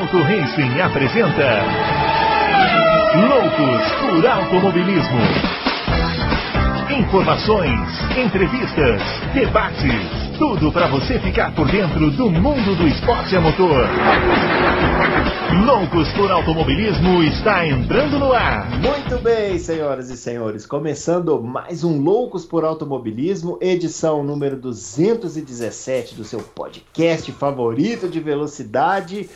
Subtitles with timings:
[0.00, 1.60] Auto Racing apresenta
[3.28, 5.20] Loucos por Automobilismo.
[6.98, 7.78] Informações,
[8.16, 9.02] entrevistas,
[9.34, 13.86] debates, tudo para você ficar por dentro do mundo do esporte a motor.
[15.66, 18.70] Loucos por Automobilismo está entrando no ar.
[18.70, 26.24] Muito bem, senhoras e senhores, começando mais um Loucos por Automobilismo, edição número 217 do
[26.24, 29.28] seu podcast favorito de velocidade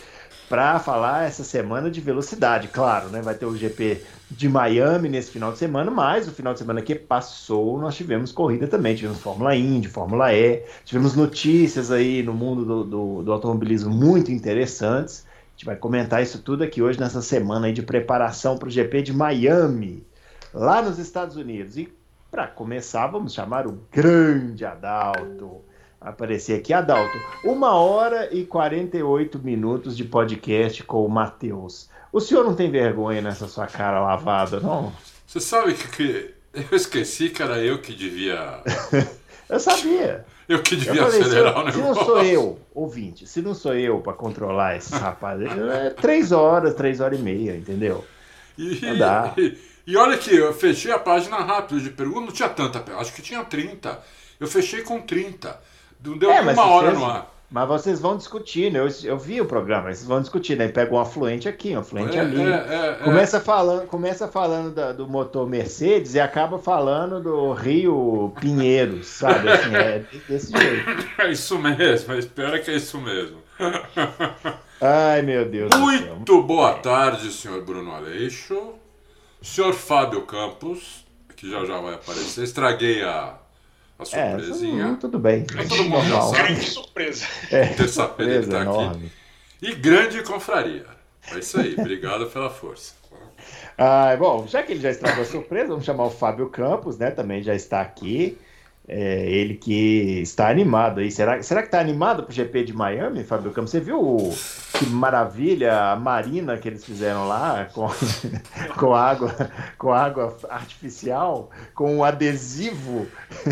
[0.48, 3.22] para falar essa semana de velocidade, claro, né?
[3.22, 6.82] Vai ter o GP de Miami nesse final de semana, mas o final de semana
[6.82, 12.34] que passou nós tivemos corrida também, tivemos Fórmula Indy, Fórmula E, tivemos notícias aí no
[12.34, 15.26] mundo do, do, do automobilismo muito interessantes.
[15.26, 18.70] A gente vai comentar isso tudo aqui hoje nessa semana aí de preparação para o
[18.70, 20.04] GP de Miami,
[20.52, 21.78] lá nos Estados Unidos.
[21.78, 21.92] E
[22.30, 25.62] para começar, vamos chamar o grande Adalto
[26.04, 26.72] aparecer aqui.
[26.72, 31.88] Adalto, uma hora e 48 minutos de podcast com o Matheus.
[32.12, 34.92] O senhor não tem vergonha nessa sua cara lavada, não?
[35.26, 36.34] Você sabe que, que
[36.70, 38.60] eu esqueci que era eu que devia.
[39.48, 40.24] eu sabia.
[40.48, 41.72] Eu que devia eu falei, acelerar o negócio.
[41.72, 46.32] Se não sou eu, ouvinte, se não sou eu para controlar esses rapazes, é três
[46.32, 48.04] horas, três horas e meia, entendeu?
[48.56, 49.34] E, não dá.
[49.38, 53.12] E, e olha que eu fechei a página rápido de pergunta, não tinha tanta, acho
[53.14, 54.00] que tinha 30.
[54.38, 55.58] Eu fechei com 30.
[56.04, 57.34] Não deu é, uma hora vocês, no ar.
[57.50, 58.80] Mas vocês vão discutir, né?
[58.80, 60.66] Eu, eu vi o programa, vocês vão discutir, né?
[60.68, 62.42] Pega um afluente aqui, um afluente é, ali.
[62.42, 67.52] É, é, é, começa, falando, começa falando da, do motor Mercedes e acaba falando do
[67.52, 69.48] Rio Pinheiros, sabe?
[69.48, 71.06] Assim, é desse jeito.
[71.18, 73.38] É isso mesmo, espera que é isso mesmo.
[74.80, 75.70] Ai, meu Deus.
[75.76, 78.74] Muito boa tarde, senhor Bruno Aleixo.
[79.40, 81.04] Senhor Fábio Campos,
[81.36, 82.42] que já já vai aparecer.
[82.42, 83.38] Estraguei a
[83.98, 84.92] a surpresinha.
[84.92, 85.46] É, tudo bem.
[85.56, 86.42] É todo mundo já sabe.
[86.42, 87.26] Grande surpresa.
[87.50, 89.12] É, Terça-feira ele tá aqui.
[89.62, 90.86] E grande confraria.
[91.32, 91.74] É isso aí.
[91.78, 92.94] Obrigado pela força.
[93.76, 97.10] Ah, bom, já que ele já estragou a surpresa, vamos chamar o Fábio Campos, né?
[97.10, 98.38] Também já está aqui.
[98.86, 101.10] É, ele que está animado aí.
[101.10, 103.70] Será, será que está animado para o GP de Miami, Fábio Campos?
[103.70, 104.36] Você viu o,
[104.78, 107.88] que maravilha a marina que eles fizeram lá com,
[108.78, 109.34] com, água,
[109.78, 113.06] com água artificial, com um adesivo?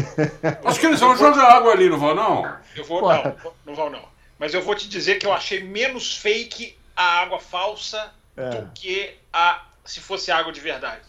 [0.65, 2.57] Acho que eles vão jogar água ali, não vão não?
[2.77, 4.05] Eu vou, não, não vão não.
[4.39, 8.51] Mas eu vou te dizer que eu achei menos fake a água falsa é.
[8.51, 11.03] do que a se fosse água de verdade.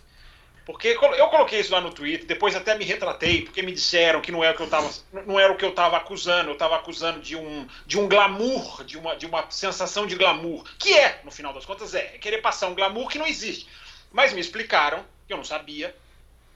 [0.66, 4.31] Porque eu coloquei isso lá no Twitter, depois até me retratei, porque me disseram que
[4.31, 4.90] não era o que eu estava,
[5.28, 8.84] não era o que eu estava acusando, eu estava acusando de um, de um glamour,
[8.85, 12.18] de uma, de uma sensação de glamour, que é, no final das contas, é, é
[12.18, 13.68] querer passar um glamour que não existe.
[14.12, 15.94] Mas me explicaram, que eu não sabia,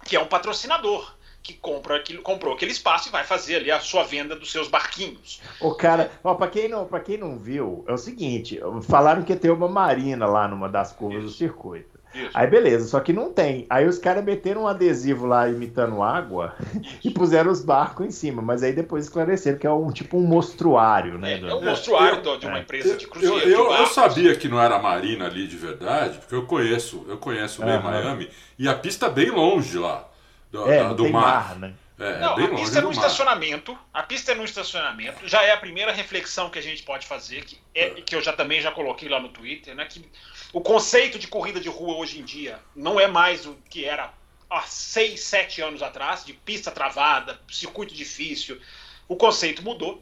[0.06, 1.14] que é um patrocinador
[1.44, 4.68] que compra aquilo, comprou aquele espaço e vai fazer ali a sua venda dos seus
[4.68, 5.42] barquinhos.
[5.62, 9.36] O cara, ó, para quem não, para quem não viu, é o seguinte, falaram que
[9.36, 11.34] ter uma marina lá numa das curvas Isso.
[11.34, 11.97] do circuito.
[12.18, 12.32] Isso.
[12.34, 13.68] Aí beleza, só que não tem.
[13.70, 16.56] Aí os caras meteram um adesivo lá imitando água
[17.04, 20.26] e puseram os barcos em cima, mas aí depois esclareceram que é um tipo um
[20.26, 21.34] mostruário, né?
[21.34, 22.62] É, é um mostruário eu, de uma é.
[22.62, 23.38] empresa de cruzeiro.
[23.38, 27.06] Eu, eu, eu, sabia que não era a marina ali de verdade, porque eu conheço,
[27.08, 27.84] eu conheço bem uhum.
[27.84, 30.08] Miami e a pista é bem longe lá
[30.52, 31.50] do, é, da, do mar.
[31.50, 31.74] mar né?
[32.00, 33.78] É, não, a pista é no estacionamento.
[33.92, 35.28] A pista é no estacionamento.
[35.28, 38.34] Já é a primeira reflexão que a gente pode fazer, que, é, que eu já
[38.34, 39.84] também já coloquei lá no Twitter, né?
[39.86, 40.06] Que
[40.54, 44.14] o conceito de corrida de rua hoje em dia não é mais o que era
[44.50, 48.60] há seis, sete anos atrás, de pista travada, circuito difícil.
[49.08, 50.02] O conceito mudou,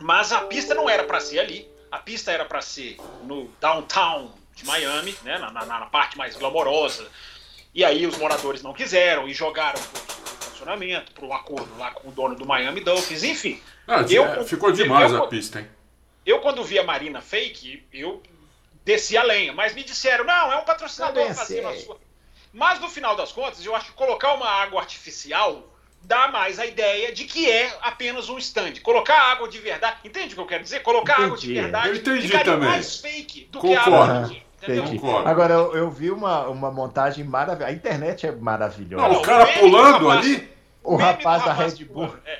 [0.00, 1.68] mas a pista não era para ser ali.
[1.90, 6.36] A pista era para ser no downtown de Miami, né, na, na, na, parte mais
[6.36, 7.06] glamourosa.
[7.74, 11.90] E aí os moradores não quiseram e jogaram para o estacionamento, para um acordo lá
[11.90, 13.60] com o dono do Miami Dolphins, enfim.
[13.86, 15.68] Ah, eu, é, ficou demais eu, a pista, hein?
[16.24, 18.22] Eu, quando vi a Marina Fake, eu
[18.84, 19.52] desci a lenha.
[19.52, 21.98] Mas me disseram, não, é um patrocinador fazendo a sua.
[22.52, 25.68] Mas no final das contas, eu acho que colocar uma água artificial
[26.02, 28.74] dá mais a ideia de que é apenas um stand.
[28.82, 29.96] Colocar água de verdade.
[30.04, 30.80] Entende o que eu quero dizer?
[30.80, 31.26] Colocar entendi.
[31.26, 32.68] água de verdade eu entendi ficaria também.
[32.68, 33.84] mais fake do Concordo.
[33.84, 34.44] que água de
[35.26, 37.70] Agora, eu, eu, vi uma, uma montagem maravilhosa.
[37.70, 39.08] A internet é maravilhosa.
[39.08, 40.48] Não, o cara pulando ali?
[40.82, 42.14] O rapaz da Red Bull.
[42.24, 42.38] É.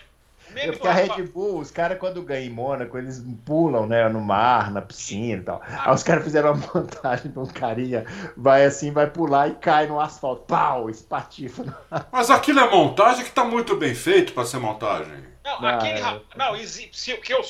[0.56, 4.20] É porque a Red Bull, os caras quando ganham em Mônaco, eles pulam, né, no
[4.20, 5.62] mar, na piscina e tal.
[5.68, 8.04] Ah, Aí os caras fizeram uma montagem de um carinha,
[8.36, 10.44] vai assim, vai pular e cai no asfalto.
[10.46, 11.64] Pau, espatifa.
[12.12, 15.34] Mas aquilo é montagem que tá muito bem feito para ser montagem.
[15.44, 16.00] Não, ah, aquele.
[16.00, 16.20] É.
[16.36, 17.42] Não, se, que eu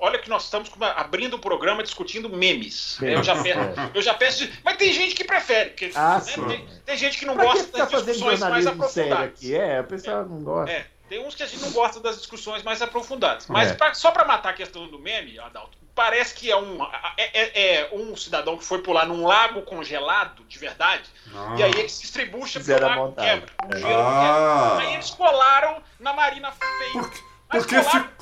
[0.00, 3.00] Olha que nós estamos abrindo o um programa discutindo memes.
[3.00, 3.58] Eu já peço.
[3.94, 5.70] Eu já peço mas tem gente que prefere.
[5.70, 9.28] Porque, ah, né, tem, tem, gente que não pra gosta que das discussões mais aprofundadas.
[9.28, 9.54] Aqui?
[9.54, 10.70] É, o pessoal é, não gosta.
[10.70, 10.86] É.
[11.08, 13.46] Tem uns que a gente não gosta das discussões mais aprofundadas.
[13.46, 13.74] Mas é.
[13.74, 16.80] pra, só para matar a questão do meme, Adalto, parece que é um,
[17.16, 21.56] é, é, é, um cidadão que foi pular num lago congelado, de verdade, ah.
[21.58, 23.50] e aí ele se distribuixa pro lago quebra.
[23.84, 24.78] ah.
[24.78, 26.92] Aí eles colaram na Marina Feia.
[26.92, 27.10] Por,
[27.50, 27.74] porque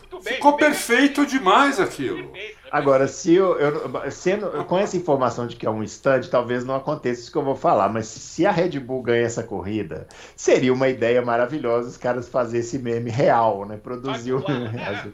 [0.07, 1.31] ficou, bem, ficou perfeito bem.
[1.31, 2.33] demais aquilo.
[2.71, 6.75] Agora, se eu, eu sendo, com essa informação de que é um stand, talvez não
[6.75, 10.73] aconteça isso que eu vou falar, mas se a Red Bull ganha essa corrida, seria
[10.73, 13.77] uma ideia maravilhosa os caras fazerem esse meme real, né?
[13.77, 15.07] Produzir o meme real.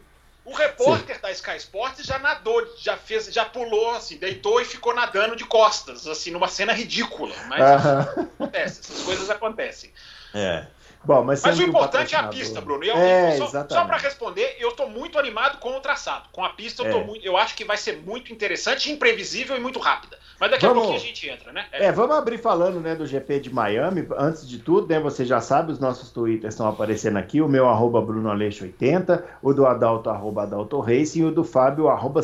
[0.45, 1.23] O repórter Sim.
[1.23, 5.45] da Sky Sports já nadou, já fez, já pulou, assim, deitou e ficou nadando de
[5.45, 7.35] costas, assim, numa cena ridícula.
[7.49, 8.29] Mas uh -huh.
[8.41, 9.93] acontece, essas coisas acontecem.
[10.35, 10.67] É.
[11.05, 12.85] Bom, mas, mas o importante é a pista, Bruno.
[12.85, 16.29] Eu, é, só, só para responder, eu estou muito animado com o traçado.
[16.31, 17.05] Com a pista, eu, é.
[17.05, 20.17] muito, eu acho que vai ser muito interessante, imprevisível e muito rápida.
[20.39, 21.67] Mas daqui vamos, a pouquinho a gente entra, né?
[21.73, 21.87] É.
[21.87, 21.93] é.
[21.93, 24.07] vamos abrir falando né, do GP de Miami.
[24.17, 27.41] Antes de tudo, né, você já sabe, os nossos twitters estão aparecendo aqui.
[27.41, 32.21] O meu, arroba BrunoAleixo80, o do Adalto, arroba Adalto Racing, e o do Fábio, arroba,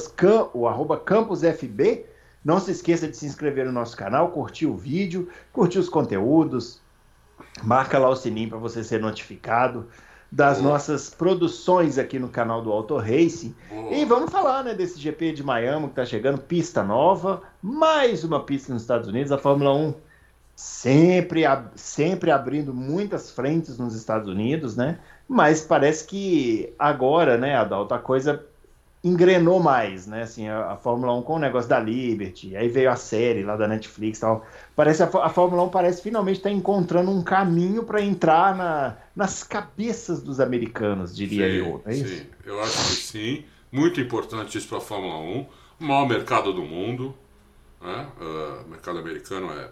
[0.55, 2.07] o arroba CampusFB.
[2.45, 6.81] Não se esqueça de se inscrever no nosso canal, curtir o vídeo, curtir os conteúdos,
[7.63, 9.87] Marca lá o sininho para você ser notificado
[10.31, 10.73] das Boa.
[10.73, 13.55] nossas produções aqui no canal do Auto Racing.
[13.71, 13.95] Boa.
[13.95, 18.43] E vamos falar né, desse GP de Miami que está chegando, pista nova, mais uma
[18.45, 19.95] pista nos Estados Unidos, a Fórmula 1
[20.59, 21.43] sempre,
[21.77, 24.99] sempre abrindo muitas frentes nos Estados Unidos, né?
[25.29, 28.45] Mas parece que agora, né, Adalto, a coisa
[29.03, 30.23] engrenou mais, né?
[30.23, 33.57] Assim, a, a, Fórmula 1 com o negócio da Liberty, aí veio a série lá
[33.57, 34.47] da Netflix tal.
[34.75, 38.97] Parece a, a Fórmula 1 parece finalmente estar tá encontrando um caminho para entrar na,
[39.15, 41.83] nas cabeças dos americanos, diria sim, eu.
[41.87, 43.45] É sim, eu acho que sim.
[43.71, 45.47] Muito importante isso para a Fórmula 1.
[45.81, 47.15] O maior mercado do mundo.
[47.81, 48.09] Né?
[48.21, 49.69] Uh, o mercado americano é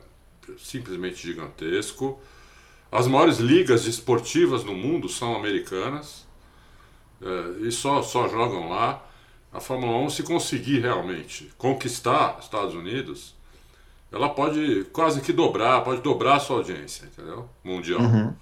[0.59, 2.21] simplesmente gigantesco.
[2.93, 6.27] As maiores ligas esportivas no mundo são americanas.
[7.21, 9.06] Uh, e só, só jogam lá
[9.57, 13.35] a Fórmula 1, se conseguir realmente conquistar Estados Unidos,
[14.13, 17.49] ela pode quase que dobrar, pode dobrar a sua audiência, entendeu?
[17.65, 18.01] Mundial.
[18.01, 18.35] Uhum.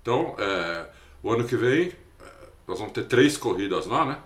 [0.00, 0.86] Então, é,
[1.22, 1.92] o ano que vem, é,
[2.66, 4.18] nós vamos ter três corridas lá, né?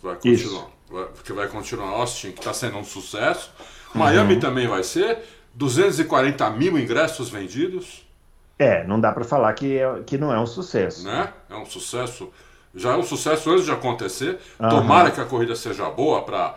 [0.00, 0.68] Vai continuar.
[0.88, 3.52] Vai, que vai continuar Austin, que está sendo um sucesso.
[3.94, 4.00] Uhum.
[4.00, 5.18] Miami também vai ser.
[5.54, 8.08] 240 mil ingressos vendidos.
[8.56, 11.04] É, não dá para falar que, é, que não é um sucesso.
[11.04, 11.32] Né?
[11.48, 12.30] É um sucesso
[12.74, 14.38] já é um sucesso antes de acontecer.
[14.58, 14.68] Uhum.
[14.68, 16.56] Tomara que a corrida seja boa para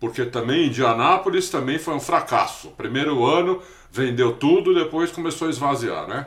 [0.00, 2.70] porque também Indianápolis também foi um fracasso.
[2.76, 3.60] Primeiro ano
[3.90, 6.26] vendeu tudo, depois começou a esvaziar, né?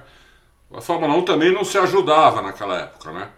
[0.74, 3.30] A Fórmula 1 também não se ajudava naquela época, né?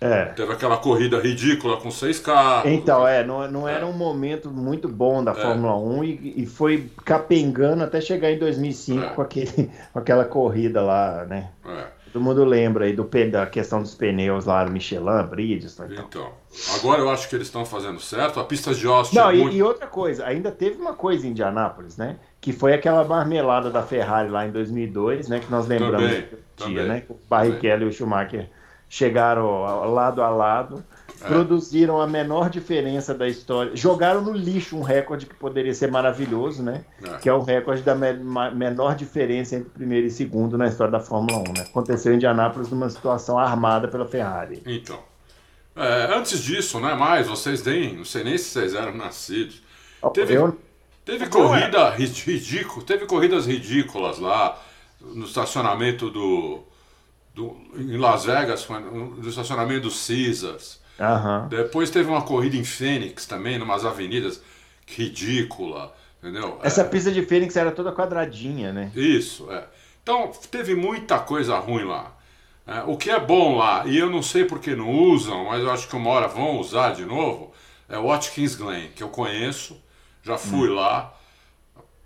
[0.00, 0.26] É.
[0.26, 2.70] Teve aquela corrida ridícula com seis carros.
[2.70, 3.84] Então, é, não, não era é.
[3.84, 5.34] um momento muito bom da é.
[5.34, 9.08] Fórmula 1 e, e, foi capengando até chegar em 2005 é.
[9.08, 11.50] com, aquele, com aquela corrida lá, né?
[11.66, 11.97] É.
[12.12, 15.94] Todo mundo lembra aí do, da questão dos pneus lá no Michelin, Bridgestone.
[15.94, 16.06] Então.
[16.08, 16.32] então,
[16.76, 18.40] agora eu acho que eles estão fazendo certo.
[18.40, 19.16] A pista de Austin.
[19.16, 19.56] Não, é e, muito...
[19.56, 22.16] e, outra coisa, ainda teve uma coisa em Indianápolis, né?
[22.40, 25.40] Que foi aquela marmelada da Ferrari lá em 2002, né?
[25.40, 27.02] Que nós lembramos também, dia, também, né?
[27.08, 28.48] O Barrichello e o Schumacher
[28.88, 30.84] chegaram lado a lado.
[31.18, 33.74] Produziram a menor diferença da história.
[33.74, 36.84] Jogaram no lixo um recorde que poderia ser maravilhoso, né?
[37.02, 37.16] É.
[37.18, 38.12] Que é o recorde da me
[38.54, 41.42] menor diferença entre primeiro e segundo na história da Fórmula 1.
[41.52, 41.60] Né?
[41.68, 44.62] Aconteceu em Indianápolis numa situação armada pela Ferrari.
[44.66, 44.98] Então.
[45.74, 46.94] É, antes disso, né?
[46.94, 47.96] Mais, vocês nem.
[47.96, 49.62] Não sei nem se vocês eram nascidos.
[50.12, 50.56] Teve, Eu...
[51.04, 54.60] teve corrida ridícula, teve corridas ridículas lá
[55.00, 56.64] no estacionamento do.
[57.34, 60.77] do em Las Vegas, no estacionamento do Caesars.
[60.98, 61.48] Uhum.
[61.48, 64.42] Depois teve uma corrida em Fênix também, numas avenidas
[64.86, 66.58] ridícula, entendeu?
[66.62, 66.84] Essa é...
[66.84, 68.90] pista de Fênix era toda quadradinha, né?
[68.94, 69.64] Isso, é.
[70.02, 72.16] Então teve muita coisa ruim lá.
[72.66, 75.70] É, o que é bom lá, e eu não sei porque não usam, mas eu
[75.70, 77.52] acho que uma hora vão usar de novo,
[77.88, 79.80] é o Watkins Glen, que eu conheço,
[80.22, 80.74] já fui hum.
[80.74, 81.14] lá.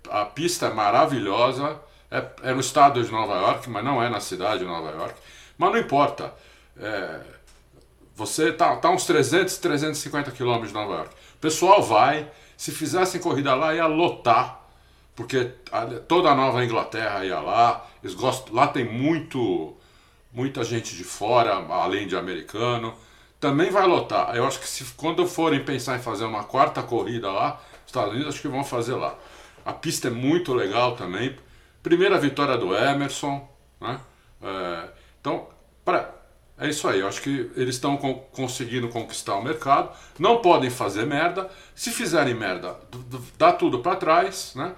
[0.09, 4.19] A pista é maravilhosa, é, é, no estado de Nova York, mas não é na
[4.19, 5.15] cidade de Nova York.
[5.57, 6.33] Mas não importa.
[6.77, 7.19] É,
[8.15, 11.15] você tá, tá uns 300, 350 quilômetros de Nova York.
[11.35, 14.61] O pessoal vai, se fizessem corrida lá, ia lotar,
[15.15, 15.51] porque
[16.07, 17.87] toda a Nova Inglaterra ia lá.
[18.03, 19.75] Eles gostam, lá tem muito,
[20.31, 22.93] muita gente de fora, além de americano.
[23.39, 24.35] Também vai lotar.
[24.35, 28.33] Eu acho que se, quando forem pensar em fazer uma quarta corrida lá, Estados Unidos,
[28.33, 29.15] acho que vão fazer lá.
[29.65, 31.37] A pista é muito legal também.
[31.81, 33.47] Primeira vitória do Emerson.
[33.79, 33.99] Né?
[34.41, 34.89] É,
[35.19, 35.47] então,
[35.83, 36.22] para
[36.57, 37.97] é isso aí, eu acho que eles estão
[38.31, 41.49] conseguindo conquistar o mercado, não podem fazer merda.
[41.73, 42.77] Se fizerem merda,
[43.37, 44.73] dá tudo para trás, né?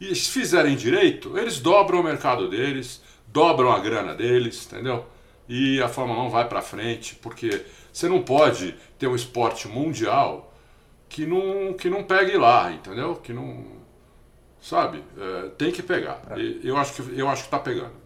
[0.00, 5.06] E se fizerem direito, eles dobram o mercado deles, dobram a grana deles, entendeu?
[5.48, 10.52] E a Fórmula 1 vai para frente, porque você não pode ter um esporte mundial
[11.08, 13.16] que não, que não pegue lá, entendeu?
[13.16, 13.64] Que não.
[14.60, 15.04] Sabe?
[15.16, 16.22] É, tem que pegar.
[16.64, 18.01] Eu acho que, eu acho que tá pegando.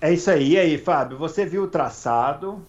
[0.00, 0.52] É isso aí.
[0.52, 2.62] E aí, Fábio, você viu o traçado?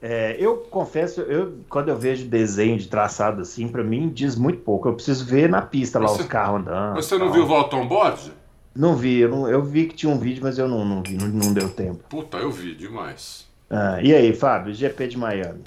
[0.00, 4.60] É, eu confesso, eu, quando eu vejo desenho de traçado assim, para mim diz muito
[4.60, 4.88] pouco.
[4.88, 6.94] Eu preciso ver na pista lá você, os carros andando.
[6.96, 7.34] Você não tal.
[7.34, 8.32] viu o Valton Board?
[8.76, 11.16] Não vi, eu, não, eu, vi que tinha um vídeo, mas eu não, não vi,
[11.16, 12.04] não, não deu tempo.
[12.08, 13.44] Puta, eu vi demais.
[13.68, 15.64] Ah, e aí, Fábio, GP de Miami?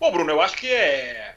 [0.00, 1.34] Bom, Bruno, eu acho que é,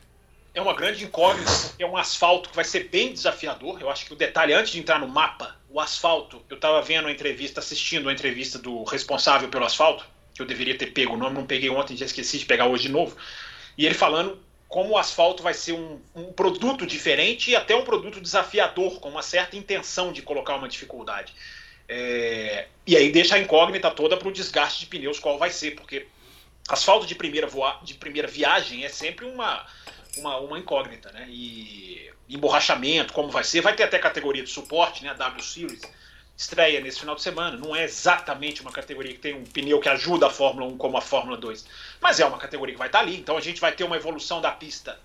[0.53, 3.81] é uma grande incógnita, porque é um asfalto que vai ser bem desafiador.
[3.81, 7.08] Eu acho que o detalhe, antes de entrar no mapa, o asfalto, eu estava vendo
[7.08, 11.18] a entrevista, assistindo a entrevista do responsável pelo asfalto, que eu deveria ter pego o
[11.18, 13.16] nome, não peguei ontem, já esqueci de pegar hoje de novo.
[13.78, 17.84] E ele falando como o asfalto vai ser um, um produto diferente e até um
[17.84, 21.34] produto desafiador, com uma certa intenção de colocar uma dificuldade.
[21.88, 25.72] É, e aí deixa a incógnita toda para o desgaste de pneus qual vai ser,
[25.72, 26.08] porque
[26.68, 29.66] asfalto de primeira, voa, de primeira viagem é sempre uma,
[30.20, 31.26] uma, uma incógnita, né?
[31.30, 35.10] E emborrachamento, como vai ser, vai ter até categoria de suporte, né?
[35.10, 35.82] A W Series
[36.38, 37.58] estreia nesse final de semana.
[37.58, 40.98] Não é exatamente uma categoria que tem um pneu que ajuda a Fórmula 1 como
[40.98, 41.66] a Fórmula 2,
[42.00, 43.18] mas é uma categoria que vai estar ali.
[43.18, 45.00] Então a gente vai ter uma evolução da pista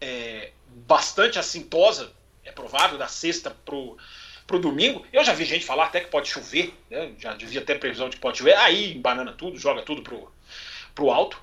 [0.00, 2.12] é, bastante assintosa,
[2.44, 3.96] é provável, da sexta pro
[4.50, 5.06] pro domingo.
[5.12, 7.12] Eu já vi gente falar até que pode chover, né?
[7.16, 8.56] já devia ter previsão de que pode chover.
[8.56, 10.28] Aí banana tudo, joga tudo pro,
[10.92, 11.40] pro alto.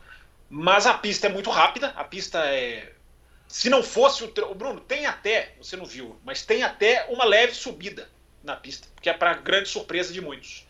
[0.50, 2.92] Mas a pista é muito rápida, a pista é.
[3.48, 4.34] Se não fosse o.
[4.50, 8.10] o Bruno, tem até, você não viu, mas tem até uma leve subida
[8.44, 10.66] na pista, que é para grande surpresa de muitos.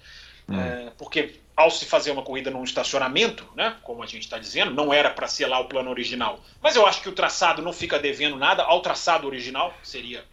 [0.48, 0.60] Hum.
[0.60, 4.72] É, porque ao se fazer uma corrida num estacionamento, né, como a gente está dizendo,
[4.72, 6.40] não era para ser lá o plano original.
[6.62, 10.24] Mas eu acho que o traçado não fica devendo nada ao traçado original, que seria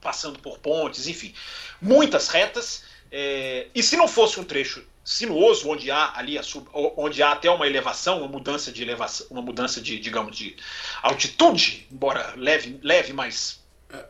[0.00, 1.34] passando por pontes, enfim,
[1.82, 2.84] muitas retas.
[3.12, 7.50] É, e se não fosse um trecho sinuoso, onde há ali sub, onde há até
[7.50, 10.54] uma elevação, uma mudança de elevação, uma mudança de, digamos, de
[11.02, 13.58] altitude, embora leve, leve mas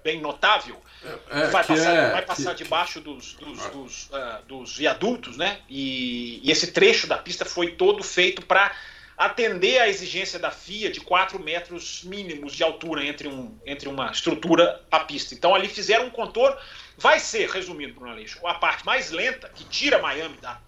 [0.02, 3.68] bem notável, é, é, vai, passar, é, vai passar que, debaixo dos, dos, ah.
[3.68, 5.60] dos, uh, dos, viadutos, né?
[5.68, 8.74] E, e esse trecho da pista foi todo feito para
[9.16, 14.10] atender à exigência da FIA de 4 metros mínimos de altura entre, um, entre uma
[14.10, 15.32] estrutura a pista.
[15.32, 16.58] Então ali fizeram um contorno.
[16.96, 20.60] Vai ser, resumindo, Bruno Aleixo, a parte mais lenta que tira Miami da,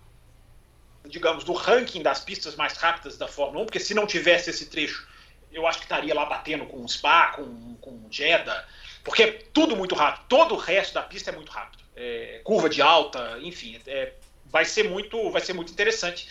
[1.04, 4.66] digamos, do ranking das pistas mais rápidas da Fórmula 1, porque se não tivesse esse
[4.66, 5.06] trecho,
[5.52, 8.64] eu acho que estaria lá batendo com o Spa, com, com o Jeddah,
[9.02, 10.24] porque é tudo muito rápido.
[10.28, 11.82] Todo o resto da pista é muito rápido.
[11.96, 14.12] É, curva de alta, enfim, é,
[14.46, 16.28] vai ser muito, vai ser muito interessante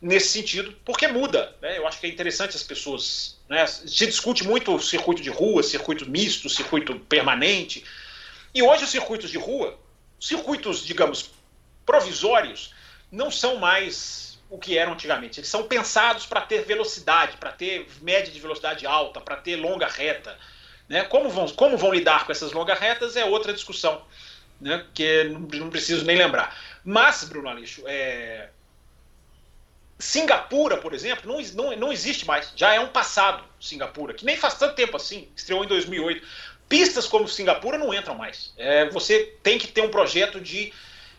[0.00, 1.54] nesse sentido, porque muda.
[1.60, 1.78] Né?
[1.78, 3.38] Eu acho que é interessante as pessoas.
[3.48, 3.64] Né?
[3.66, 7.84] Se discute muito o circuito de rua, circuito misto, circuito permanente.
[8.54, 9.78] E hoje os circuitos de rua,
[10.20, 11.30] circuitos, digamos,
[11.86, 12.74] provisórios,
[13.12, 15.38] não são mais o que eram antigamente.
[15.38, 19.86] Eles são pensados para ter velocidade, para ter média de velocidade alta, para ter longa
[19.86, 20.36] reta.
[20.88, 21.04] Né?
[21.04, 24.02] Como, vão, como vão lidar com essas longas retas é outra discussão,
[24.60, 24.84] né?
[24.94, 26.58] que não, não preciso nem lembrar.
[26.84, 28.48] Mas, Bruno Aleixo, é,
[29.98, 32.52] Singapura, por exemplo, não, não, não existe mais.
[32.56, 36.26] Já é um passado, Singapura, que nem faz tanto tempo assim, estreou em 2008.
[36.68, 38.52] Pistas como Singapura não entram mais.
[38.56, 40.72] É, você tem que ter um projeto de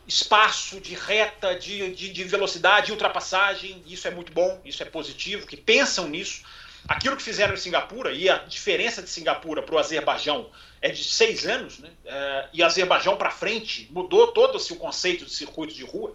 [0.07, 3.83] espaço, de reta, de, de, de velocidade, de ultrapassagem.
[3.87, 6.43] Isso é muito bom, isso é positivo, que pensam nisso.
[6.87, 10.49] Aquilo que fizeram em Singapura, e a diferença de Singapura para o Azerbaijão
[10.81, 11.89] é de seis anos, né?
[12.05, 16.13] É, e Azerbaijão para frente mudou todo o conceito de circuito de rua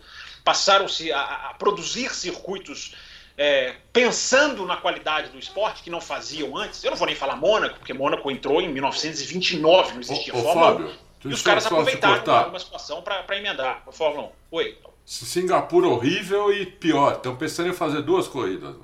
[0.48, 2.94] passaram-se a, a, produzir circuitos
[3.36, 6.82] é, pensando na qualidade do esporte que não faziam antes.
[6.82, 10.72] Eu não vou nem falar Mônaco, porque Mônaco entrou em 1929, não existia ô, Fórmula
[10.72, 10.94] Fábio,
[11.24, 11.30] 1.
[11.30, 14.30] E os caras aproveitaram uma situação para emendar a Fórmula 1.
[14.52, 14.78] Oi.
[15.04, 17.14] Singapura horrível e pior.
[17.14, 18.76] Estão pensando em fazer duas corridas.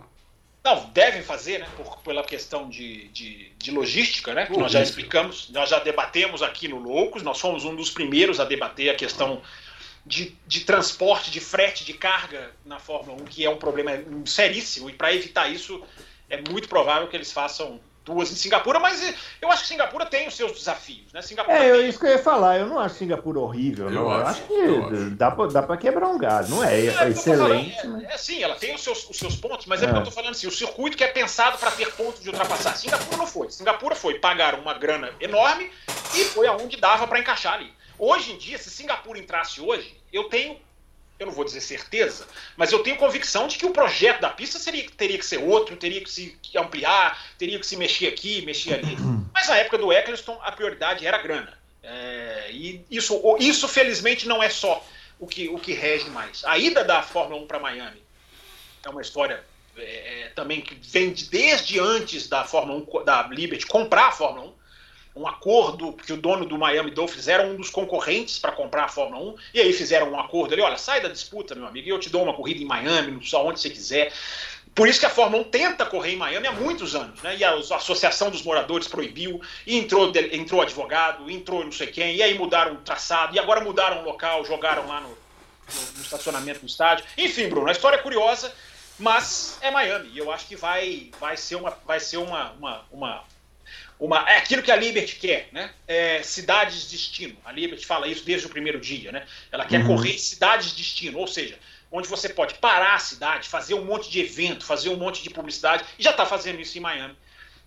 [0.64, 1.68] Não, devem fazer, né?
[1.76, 4.46] Por, pela questão de, de, de logística, né?
[4.46, 8.40] Que nós já explicamos, nós já debatemos aqui no Loucos, nós fomos um dos primeiros
[8.40, 9.42] a debater a questão
[10.06, 13.92] de, de transporte, de frete de carga na Fórmula 1, que é um problema
[14.24, 15.82] seríssimo, e para evitar isso
[16.30, 20.28] é muito provável que eles façam duas em Singapura, mas eu acho que Singapura tem
[20.28, 21.22] os seus desafios, né?
[21.22, 21.88] Singapura é, tem...
[21.88, 24.10] isso que eu ia falar, eu não acho Singapura horrível, eu não.
[24.10, 25.36] Acho, eu acho que eu dá, acho.
[25.36, 26.80] Pra, dá quebrar um gado, não é?
[26.80, 27.76] É, é excelente.
[27.80, 29.96] Falando, é, é, sim, ela tem os seus, os seus pontos, mas é, é que
[29.96, 32.76] eu tô falando assim, o circuito que é pensado para ter pontos de ultrapassar.
[32.76, 33.50] Singapura não foi.
[33.50, 35.70] Singapura foi pagar uma grana enorme
[36.14, 37.72] e foi aonde dava para encaixar ali.
[37.98, 40.58] Hoje em dia, se Singapura entrasse hoje, eu tenho,
[41.18, 44.58] eu não vou dizer certeza, mas eu tenho convicção de que o projeto da pista
[44.58, 48.74] seria, teria que ser outro, teria que se ampliar, teria que se mexer aqui, mexer
[48.74, 48.96] ali.
[49.32, 51.58] Mas na época do Eccleston, a prioridade era a grana.
[51.82, 54.84] É, e isso, isso, felizmente, não é só
[55.18, 56.44] o que, o que rege mais.
[56.44, 58.02] A ida da Fórmula 1 para Miami
[58.84, 59.44] é uma história
[59.76, 64.63] é, também que vem desde antes da Fórmula 1, da Liberty comprar a Fórmula 1
[65.16, 68.88] um acordo, que o dono do Miami Dolphins era um dos concorrentes para comprar a
[68.88, 71.90] Fórmula 1, e aí fizeram um acordo ali, olha, sai da disputa, meu amigo, e
[71.90, 74.12] eu te dou uma corrida em Miami, só onde você quiser.
[74.74, 77.36] Por isso que a Fórmula 1 tenta correr em Miami há muitos anos, né?
[77.36, 82.22] E a, Associação dos Moradores proibiu, e entrou, entrou advogado, entrou não sei quem, e
[82.22, 86.58] aí mudaram o traçado, e agora mudaram o local, jogaram lá no, no, no estacionamento
[86.58, 87.04] do estádio.
[87.16, 88.52] Enfim, Bruno, a história é curiosa,
[88.98, 92.84] mas é Miami, e eu acho que vai, vai ser uma, vai ser uma, uma,
[92.90, 93.24] uma
[93.98, 95.70] uma, é aquilo que a Liberty quer, né?
[95.86, 97.36] É, cidades destino.
[97.44, 99.26] A Liberty fala isso desde o primeiro dia, né?
[99.52, 99.96] Ela quer uhum.
[99.96, 101.58] correr cidades destino, ou seja,
[101.90, 105.30] onde você pode parar a cidade, fazer um monte de evento, fazer um monte de
[105.30, 107.16] publicidade, e já está fazendo isso em Miami.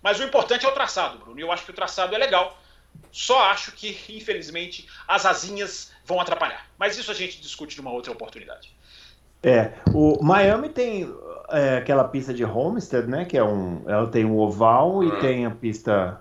[0.02, 1.40] Mas o importante é o traçado, Bruno.
[1.40, 2.60] Eu acho que o traçado é legal.
[3.10, 6.68] Só acho que, infelizmente, as asinhas vão atrapalhar.
[6.78, 8.70] Mas isso a gente discute numa outra oportunidade.
[9.42, 11.04] É, o Miami tem
[11.50, 13.24] é, aquela pista de Homestead, né?
[13.24, 15.20] Que é um, ela tem um oval e é.
[15.20, 16.20] tem a pista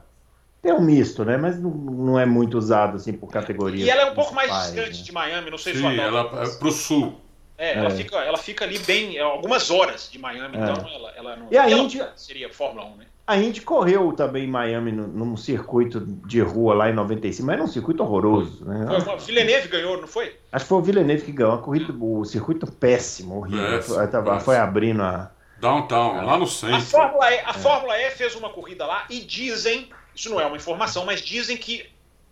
[0.61, 1.37] tem um misto, né?
[1.37, 3.85] Mas não, não é muito usado assim por categoria.
[3.85, 5.03] E ela é um pouco mais distante né?
[5.03, 7.21] de Miami, não sei Sim, se ela é pro sul.
[7.57, 7.91] É, ela, é.
[7.91, 10.59] Fica, ela fica ali bem, é, algumas horas de Miami, é.
[10.59, 11.47] então ela, ela não.
[11.49, 13.05] E a Indy, seria Fórmula 1, né?
[13.27, 17.53] A Indy correu também em Miami num, num, circuito de rua lá em 95, mas
[17.55, 18.63] era um circuito horroroso.
[18.63, 19.01] Né?
[19.01, 20.33] Foi, o Villeneuve ganhou, não foi?
[20.49, 21.53] Acho que foi o Villeneuve que ganhou.
[21.53, 23.67] A corrida, o circuito péssimo, horrível.
[23.67, 24.39] Péssimo, foi, péssimo.
[24.39, 25.29] foi abrindo a.
[25.59, 26.77] Downtown, lá no centro.
[26.77, 30.45] A Fórmula, e, a Fórmula E fez uma corrida lá e dizem, isso não é
[30.45, 31.85] uma informação, mas dizem que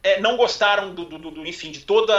[0.05, 2.13] é, não gostaram do, do, do, enfim, de toda.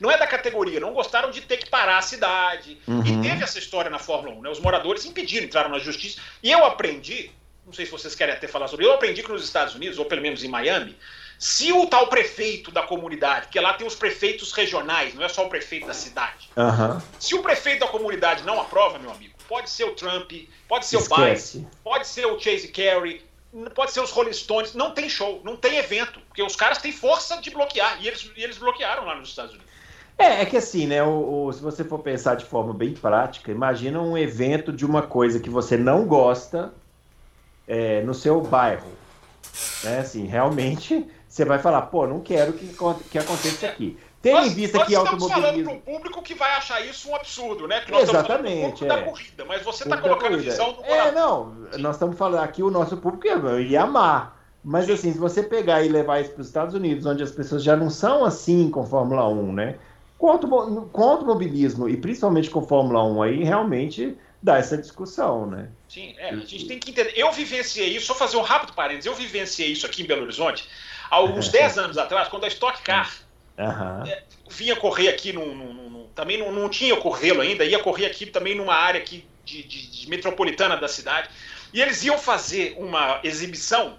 [0.00, 2.76] Não é da categoria, não gostaram de ter que parar a cidade.
[2.86, 3.06] Uhum.
[3.06, 4.50] E teve essa história na Fórmula 1, né?
[4.50, 6.20] Os moradores impediram, entraram na justiça.
[6.42, 7.30] E eu aprendi,
[7.70, 10.04] não sei se vocês querem até falar sobre, eu aprendi que nos Estados Unidos, ou
[10.04, 10.96] pelo menos em Miami,
[11.38, 15.46] se o tal prefeito da comunidade, porque lá tem os prefeitos regionais, não é só
[15.46, 16.50] o prefeito da cidade.
[16.56, 17.00] Uhum.
[17.18, 20.32] Se o prefeito da comunidade não aprova, meu amigo, pode ser o Trump,
[20.68, 21.58] pode ser Esquece.
[21.58, 23.22] o Biden, pode ser o Chase Carey,
[23.72, 26.90] pode ser os Rolling Stones, não tem show, não tem evento, porque os caras têm
[26.90, 29.70] força de bloquear, e eles, e eles bloquearam lá nos Estados Unidos.
[30.18, 31.02] É, é que assim, né?
[31.02, 35.02] O, o, se você for pensar de forma bem prática, imagina um evento de uma
[35.02, 36.74] coisa que você não gosta
[37.70, 38.88] é, no seu bairro.
[39.84, 40.00] Né?
[40.00, 42.66] Assim, realmente você vai falar, pô, não quero que,
[43.08, 43.96] que aconteça aqui.
[44.20, 45.38] Tem nós, em vista nós que automobilismo...
[45.38, 47.80] Estamos falando para o público que vai achar isso um absurdo, né?
[47.80, 48.96] Que nós Exatamente, estamos falando é.
[48.96, 52.62] da corrida, mas você está colocando a visão do É, não, nós estamos falando aqui
[52.62, 53.26] o nosso público
[53.60, 54.38] ia amar.
[54.62, 54.92] Mas Sim.
[54.92, 57.76] assim, se você pegar e levar isso para os Estados Unidos, onde as pessoas já
[57.76, 59.76] não são assim com Fórmula 1, né?
[60.18, 60.48] Com, auto,
[60.92, 65.68] com automobilismo e principalmente com Fórmula 1 aí, realmente dá essa discussão, né?
[65.88, 67.12] Sim, é, a gente tem que entender.
[67.16, 70.68] Eu vivenciei isso, só fazer um rápido parênteses, eu vivenciei isso aqui em Belo Horizonte
[71.10, 73.10] há uns 10 anos atrás, quando a Stock Car
[73.60, 74.06] Uhum.
[74.06, 78.06] É, vinha correr aqui, num, num, num também não, não tinha corrê-lo ainda, ia correr
[78.06, 81.28] aqui também numa área aqui de, de, de, metropolitana da cidade.
[81.72, 83.98] E eles iam fazer uma exibição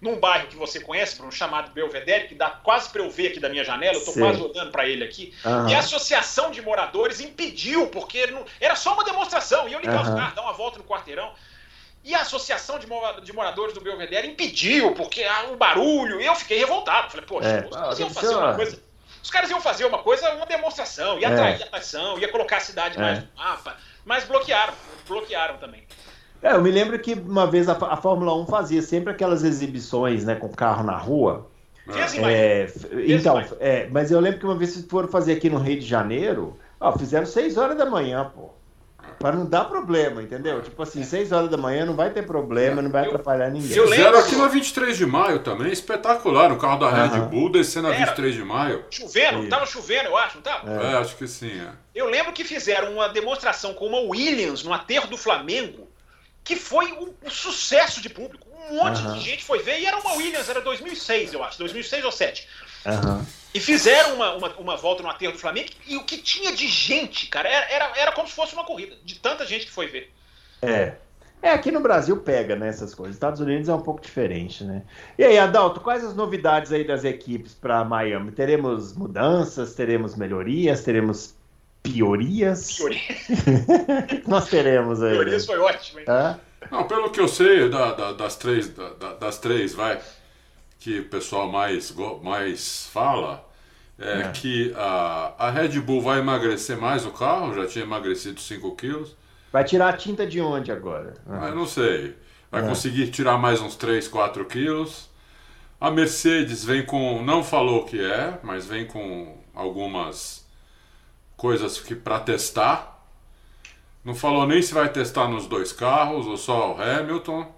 [0.00, 3.40] num bairro que você conhece, Bruno, chamado Belvedere, que dá quase para eu ver aqui
[3.40, 5.34] da minha janela, eu estou quase olhando para ele aqui.
[5.44, 5.68] Uhum.
[5.68, 10.14] E a associação de moradores impediu, porque não, era só uma demonstração, iam ligar uhum.
[10.14, 11.32] os carros, dar uma volta no quarteirão.
[12.02, 16.18] E a associação de moradores do Belvedere impediu, porque há um barulho.
[16.18, 17.10] E eu fiquei revoltado.
[17.10, 18.82] Falei, poxa, é, os caras iam fazer uma coisa.
[19.22, 21.32] Os caras iam fazer uma coisa, uma demonstração, ia é.
[21.32, 23.00] atrair atenção, ia colocar a cidade é.
[23.00, 24.72] mais no mapa, mas bloquearam,
[25.06, 25.86] bloquearam também.
[26.42, 30.24] É, eu me lembro que uma vez a, a, Fórmula 1 fazia sempre aquelas exibições,
[30.24, 31.48] né, com carro na rua.
[32.28, 32.68] É,
[33.06, 36.56] então, é, mas eu lembro que uma vez foram fazer aqui no Rio de Janeiro,
[36.78, 38.50] ó, fizeram 6 horas da manhã, pô.
[39.18, 40.62] Para não dar problema, entendeu?
[40.62, 43.76] Tipo assim, 6 horas da manhã não vai ter problema, não vai eu, atrapalhar ninguém.
[43.76, 46.50] Eu lembro aqui na 23 de maio também, espetacular.
[46.50, 48.82] O carro da Red Bull descendo na 23 de maio.
[48.88, 50.70] Chovendo, tava chovendo, eu acho, não tava?
[50.70, 51.60] É, é acho que sim.
[51.60, 51.68] É.
[51.94, 55.89] Eu lembro que fizeram uma demonstração com uma Williams no aterro do Flamengo,
[56.44, 58.46] que foi um, um sucesso de público.
[58.70, 62.04] Um monte de gente foi ver e era uma Williams, era 2006, eu acho, 2006
[62.04, 62.48] ou 2007.
[62.86, 63.26] Uhum.
[63.52, 66.68] E fizeram uma, uma, uma, volta no aterro do Flamengo e o que tinha de
[66.68, 69.86] gente, cara, era, era, era como se fosse uma corrida, de tanta gente que foi
[69.86, 70.12] ver.
[70.62, 70.94] É.
[71.42, 73.16] É, aqui no Brasil pega, né, essas coisas.
[73.16, 74.82] Estados Unidos é um pouco diferente, né?
[75.16, 78.30] E aí, Adalto, quais as novidades aí das equipes para Miami?
[78.30, 81.34] Teremos mudanças, teremos melhorias, teremos
[81.82, 82.76] piorias?
[82.76, 83.28] Piorias.
[84.26, 85.12] Nós teremos aí.
[85.12, 86.06] Piorias foi ótimo, hein?
[86.70, 90.00] Não, pelo que eu sei, da, da, das três, da, das três, vai
[90.80, 93.46] que o pessoal mais, mais fala
[93.98, 98.40] é, é, que a, a Red Bull vai emagrecer mais o carro, já tinha emagrecido
[98.40, 99.14] 5 quilos.
[99.52, 101.14] Vai tirar a tinta de onde agora?
[101.28, 101.48] Ah.
[101.48, 102.16] Eu não sei.
[102.50, 102.66] Vai é.
[102.66, 105.10] conseguir tirar mais uns 3, 4 quilos.
[105.78, 107.22] A Mercedes vem com.
[107.22, 110.39] Não falou o que é, mas vem com algumas
[111.40, 113.02] coisas que para testar.
[114.04, 117.50] Não falou nem se vai testar nos dois carros ou só o Hamilton.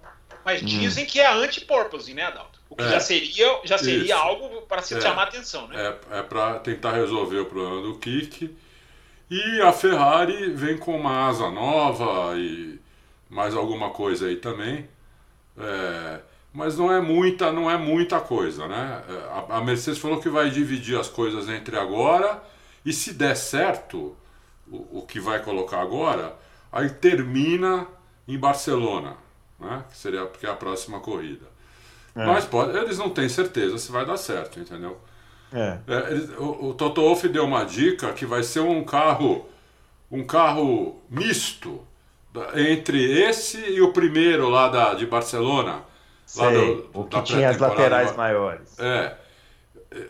[0.45, 0.65] Mas hum.
[0.65, 2.61] dizem que é anti-purpose, né, Adalto?
[2.69, 5.75] O que é, já seria, já seria algo para se é, chamar atenção, né?
[6.09, 8.55] É, é para tentar resolver o problema do kick.
[9.29, 12.79] E a Ferrari vem com uma asa nova e
[13.29, 14.87] mais alguma coisa aí também.
[15.57, 16.19] É,
[16.53, 19.03] mas não é muita, não é muita coisa, né?
[19.09, 19.13] É,
[19.51, 22.52] a, a Mercedes falou que vai dividir as coisas entre agora
[22.85, 24.15] e se der certo
[24.67, 26.35] o, o que vai colocar agora,
[26.71, 27.87] aí termina
[28.27, 29.15] em Barcelona,
[29.59, 29.83] né?
[29.89, 31.45] Que seria porque é a próxima corrida.
[32.15, 32.25] É.
[32.25, 34.97] Mas pode, eles não têm certeza se vai dar certo, entendeu?
[35.51, 35.77] É.
[35.87, 39.47] É, eles, o, o Toto Wolff deu uma dica que vai ser um carro
[40.13, 41.81] um carro misto
[42.55, 45.81] entre esse e o primeiro lá da, de Barcelona.
[46.25, 48.77] Sei, do, o que tinha as laterais maiores.
[48.79, 49.15] É.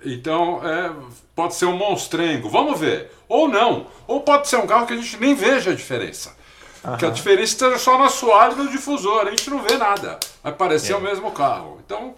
[0.05, 0.91] Então, é,
[1.35, 2.49] pode ser um monstrengo.
[2.49, 3.11] Vamos ver.
[3.27, 3.87] Ou não.
[4.07, 6.35] Ou pode ser um carro que a gente nem veja a diferença.
[6.83, 6.97] Aham.
[6.97, 9.27] Que a diferença esteja só na assoalho do difusor.
[9.27, 10.19] A gente não vê nada.
[10.43, 10.95] Vai parecer é.
[10.95, 11.79] o mesmo carro.
[11.85, 12.15] Então,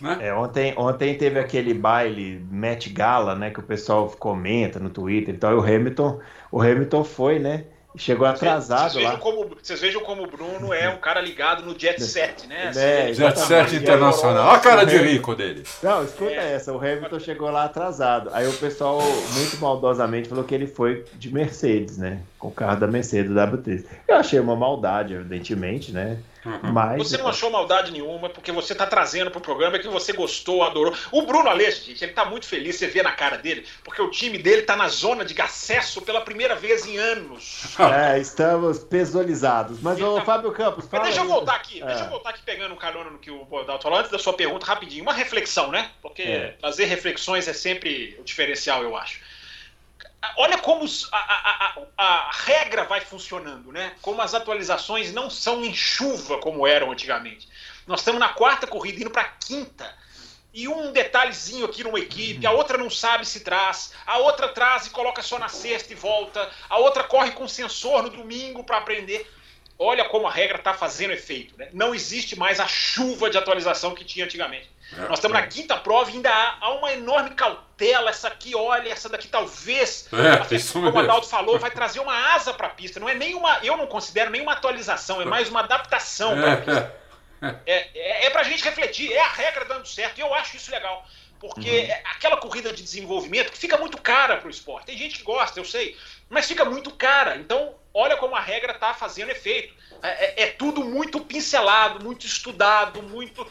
[0.00, 0.18] né?
[0.20, 3.50] É, ontem, ontem teve aquele baile Met Gala, né?
[3.50, 5.32] Que o pessoal comenta no Twitter.
[5.32, 7.64] Então, o Hamilton, o Hamilton foi, né?
[7.96, 9.16] Chegou atrasado vocês lá.
[9.18, 12.72] Como, vocês vejam como o Bruno é um cara ligado no jet set, né?
[12.74, 14.48] É, assim, jet set internacional.
[14.48, 15.62] Olha a cara de rico dele.
[15.82, 16.54] Não, escuta é.
[16.54, 16.72] essa.
[16.72, 18.30] O Hamilton chegou lá atrasado.
[18.32, 19.00] Aí o pessoal,
[19.34, 22.20] muito maldosamente, falou que ele foi de Mercedes, né?
[22.42, 23.86] Com o carro da Mercedes, W3.
[24.08, 26.18] Eu achei uma maldade, evidentemente, né?
[26.44, 26.72] Uhum.
[26.72, 26.98] Mas...
[26.98, 30.64] Você não achou maldade nenhuma, porque você está trazendo para o programa que você gostou,
[30.64, 30.92] adorou.
[31.12, 34.10] O Bruno Aleixo, gente, ele está muito feliz, você vê na cara dele, porque o
[34.10, 37.76] time dele está na zona de acesso pela primeira vez em anos.
[37.92, 39.80] É, estamos pesolizados.
[39.80, 40.24] Mas, o tá...
[40.24, 41.86] Fábio Campos, fala Mas deixa eu voltar aqui, é.
[41.86, 44.32] deixa eu voltar aqui pegando um carona no que o Bodalto falou, antes da sua
[44.32, 45.02] pergunta, rapidinho.
[45.02, 45.90] Uma reflexão, né?
[46.00, 46.56] Porque é.
[46.60, 49.20] trazer reflexões é sempre o diferencial, eu acho
[50.36, 53.94] olha como a, a, a, a, regra vai funcionando, né?
[54.00, 57.48] Como as atualizações não são em chuva como eram antigamente.
[57.86, 60.02] Nós estamos na quarta corrida, indo para a quinta.
[60.54, 64.86] E um detalhezinho aqui numa equipe, a outra não sabe se traz, a outra traz
[64.86, 68.76] e coloca só na sexta e volta, a outra corre com sensor no domingo para
[68.76, 69.30] aprender.
[69.78, 71.56] Olha como a regra está fazendo efeito.
[71.56, 71.70] Né?
[71.72, 74.70] Não existe mais a chuva de atualização que tinha antigamente.
[74.96, 75.40] É, Nós estamos é.
[75.40, 78.10] na quinta prova e ainda há, há, uma enorme cautela.
[78.10, 82.34] Essa aqui, olha, essa daqui talvez, é, isso como o Adalto falou, vai trazer uma
[82.34, 83.00] asa para a pista.
[83.00, 87.02] Não é nenhuma, eu não considero nenhuma atualização, é mais uma adaptação para a pista.
[87.66, 90.56] É, é, é para a gente refletir, é a regra dando certo, e eu acho
[90.56, 91.04] isso legal.
[91.40, 91.86] Porque uhum.
[91.86, 94.86] é aquela corrida de desenvolvimento que fica muito cara para o esporte.
[94.86, 95.98] Tem gente que gosta, eu sei,
[96.30, 97.36] mas fica muito cara.
[97.36, 99.74] Então, olha como a regra está fazendo efeito.
[100.02, 103.44] É, é, é, tudo muito pincelado, muito estudado, muito.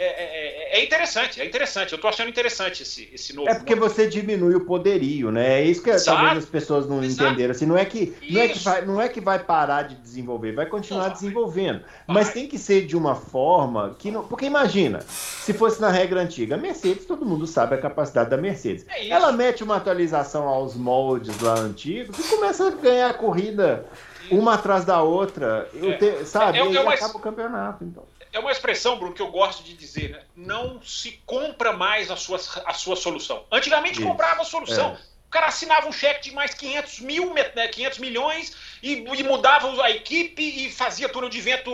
[0.00, 1.92] É, é, é, é, interessante, é interessante.
[1.92, 3.50] Eu estou achando interessante esse, esse novo.
[3.50, 5.60] É porque você diminui o poderio, né?
[5.60, 6.16] É isso que Exato.
[6.16, 7.30] talvez as pessoas não Exato.
[7.30, 7.50] entenderam.
[7.50, 10.52] Assim, não, é que, não, é que vai, não é que vai parar de desenvolver,
[10.52, 11.80] vai continuar desenvolvendo.
[12.06, 12.14] Vai.
[12.14, 14.22] Mas tem que ser de uma forma que não.
[14.22, 18.36] Porque imagina, se fosse na regra antiga, a Mercedes, todo mundo sabe a capacidade da
[18.36, 18.86] Mercedes.
[18.88, 23.84] É Ela mete uma atualização aos moldes lá antigos e começa a ganhar a corrida
[24.30, 25.68] uma atrás da outra.
[25.74, 26.56] Eu te, sabe?
[26.56, 27.82] É, é, é uma, acaba o campeonato.
[27.82, 28.04] Então
[28.38, 30.22] é uma expressão, Bruno, que eu gosto de dizer, né?
[30.34, 33.44] Não se compra mais a sua, a sua solução.
[33.50, 34.08] Antigamente Isso.
[34.08, 34.92] comprava a solução.
[34.92, 35.08] É.
[35.26, 39.68] O cara assinava um cheque de mais 500 mil, né, 500 milhões e, e, mudava
[39.84, 41.70] a equipe e fazia túnel de vento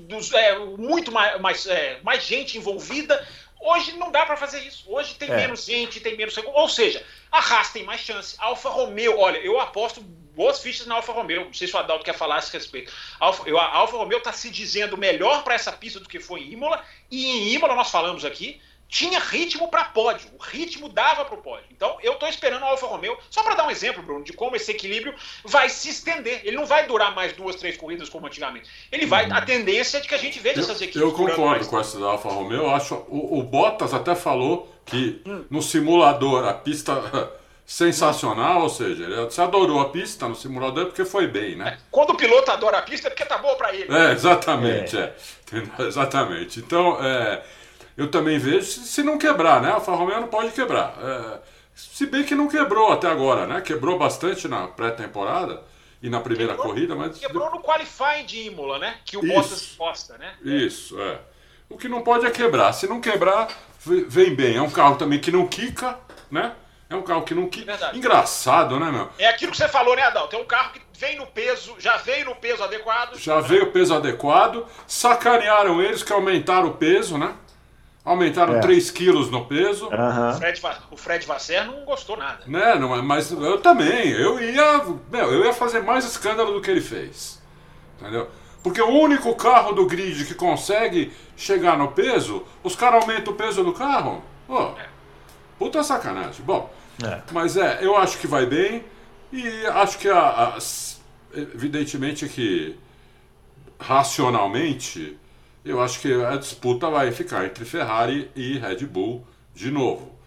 [0.00, 3.26] dos, é, muito mais, mais, é, mais gente envolvida.
[3.58, 4.84] Hoje não dá para fazer isso.
[4.86, 5.36] Hoje tem é.
[5.36, 6.36] menos gente, tem menos.
[6.36, 8.36] Ou seja, a Haas tem mais chance.
[8.38, 11.44] Alfa Romeo, olha, eu aposto boas fichas na Alfa Romeo.
[11.46, 12.92] Não sei se o Adalto quer falar a esse respeito.
[13.18, 16.40] Alfa, eu, a Alfa Romeo está se dizendo melhor para essa pista do que foi
[16.40, 16.82] em Imola.
[17.10, 20.28] E em Imola, nós falamos aqui, tinha ritmo para pódio.
[20.36, 21.66] O ritmo dava para o pódio.
[21.70, 24.56] Então, eu estou esperando a Alfa Romeo, só para dar um exemplo, Bruno, de como
[24.56, 25.14] esse equilíbrio
[25.44, 26.40] vai se estender.
[26.44, 28.68] Ele não vai durar mais duas, três corridas como antigamente.
[28.90, 29.26] Ele vai.
[29.26, 29.34] Uhum.
[29.34, 31.00] A tendência é de que a gente veja essas equipes.
[31.00, 32.62] Eu concordo com essa da Alfa Romeo.
[32.62, 32.94] Eu acho.
[33.08, 35.44] O, o Bottas até falou que hum.
[35.48, 36.92] no simulador a pista
[37.70, 41.78] sensacional, ou seja, você adorou a pista no simulador porque foi bem, né?
[41.88, 43.94] Quando o piloto adora a pista é porque tá boa para ele.
[43.94, 45.14] É, exatamente, é.
[45.52, 45.82] é.
[45.86, 46.58] Exatamente.
[46.58, 47.40] Então, é,
[47.96, 49.70] eu também vejo se, não quebrar, né?
[49.70, 50.96] A Alfa Romeo não pode quebrar.
[51.00, 51.38] É,
[51.72, 53.60] se bem que não quebrou até agora, né?
[53.60, 55.62] Quebrou bastante na pré-temporada
[56.02, 57.18] e na primeira quebrou, corrida, mas.
[57.18, 58.96] Quebrou no qualifying de Imola, né?
[59.04, 59.32] Que o Isso.
[59.32, 60.34] Bottas posta, né?
[60.42, 61.20] Isso, é.
[61.68, 62.72] O que não pode é quebrar.
[62.72, 63.46] Se não quebrar,
[63.86, 64.56] vem bem.
[64.56, 65.96] É um carro também que não quica,
[66.28, 66.52] né?
[66.90, 67.48] É um carro que não.
[67.48, 67.64] Que...
[67.94, 69.08] Engraçado, né, meu?
[69.16, 70.26] É aquilo que você falou, né, Adão?
[70.26, 73.16] Tem um carro que vem no peso, já veio no peso adequado.
[73.16, 74.66] Já veio o peso adequado.
[74.88, 77.32] Sacanearam eles que aumentaram o peso, né?
[78.04, 78.60] aumentaram é.
[78.60, 79.86] 3 quilos no peso.
[79.86, 80.30] Uhum.
[80.30, 82.40] O, Fred, o Fred Vasser não gostou nada.
[82.46, 84.10] Né, não, mas eu também.
[84.10, 87.40] Eu ia, meu, eu ia fazer mais escândalo do que ele fez.
[88.00, 88.28] Entendeu?
[88.62, 93.36] Porque o único carro do grid que consegue chegar no peso, os caras aumentam o
[93.36, 94.22] peso do carro.
[94.46, 94.88] Pô, é.
[95.58, 96.44] puta sacanagem.
[96.44, 96.70] Bom,
[97.04, 97.22] é.
[97.32, 98.84] mas é, eu acho que vai bem
[99.32, 100.58] e acho que, a, a,
[101.34, 102.76] evidentemente que
[103.78, 105.16] racionalmente,
[105.64, 110.18] eu acho que a disputa vai ficar entre Ferrari e Red Bull de novo.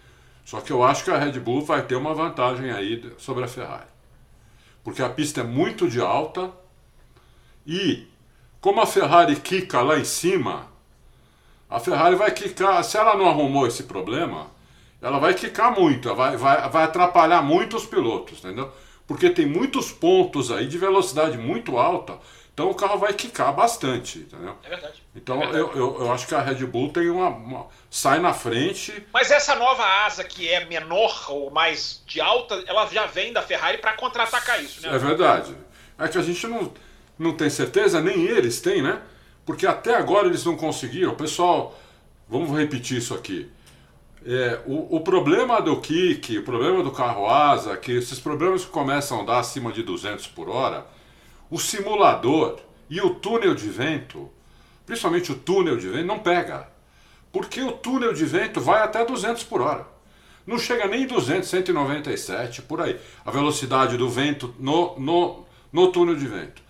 [0.45, 3.47] Só que eu acho que a Red Bull vai ter uma vantagem aí sobre a
[3.47, 3.87] Ferrari.
[4.83, 6.51] Porque a pista é muito de alta
[7.65, 8.07] e
[8.59, 10.67] como a Ferrari quica lá em cima,
[11.69, 14.47] a Ferrari vai quicar, se ela não arrumou esse problema,
[15.03, 18.71] ela vai quicar muito, vai, vai, vai atrapalhar muito os pilotos, entendeu?
[19.05, 22.17] Porque tem muitos pontos aí de velocidade muito alta,
[22.53, 24.55] então o carro vai quicar bastante, entendeu?
[24.63, 25.03] É verdade.
[25.13, 25.59] Então é verdade.
[25.59, 29.05] Eu, eu, eu, acho que a Red Bull tem uma, uma, sai na frente.
[29.11, 33.41] Mas essa nova asa que é menor ou mais de alta, ela já vem da
[33.41, 34.95] Ferrari para contra-atacar isso, né?
[34.95, 35.53] É verdade.
[35.99, 36.71] É que a gente não
[37.17, 39.01] não tem certeza, nem eles têm, né?
[39.45, 41.15] Porque até agora eles não conseguiram.
[41.15, 41.77] Pessoal,
[42.27, 43.51] vamos repetir isso aqui.
[44.25, 48.71] É, o, o, problema do kick, o problema do carro asa, que esses problemas que
[48.71, 50.87] começam a dar acima de 200 por hora,
[51.49, 52.59] o simulador
[52.89, 54.29] e o túnel de vento,
[54.85, 56.69] principalmente o túnel de vento, não pega.
[57.33, 59.85] Porque o túnel de vento vai até 200 por hora.
[60.45, 62.97] Não chega nem 200, 197, por aí.
[63.25, 66.61] A velocidade do vento no, no, no túnel de vento.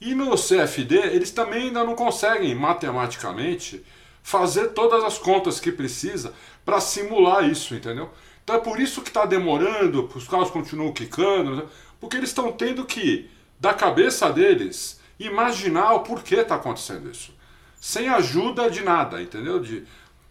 [0.00, 3.84] E no CFD, eles também ainda não conseguem matematicamente
[4.26, 6.34] fazer todas as contas que precisa
[6.64, 8.10] para simular isso, entendeu?
[8.42, 11.62] Então é por isso que está demorando, os carros continuam quicando, né?
[12.00, 17.32] porque eles estão tendo que, da cabeça deles, imaginar o porquê está acontecendo isso.
[17.80, 19.60] Sem ajuda de nada, entendeu?
[19.60, 19.86] De,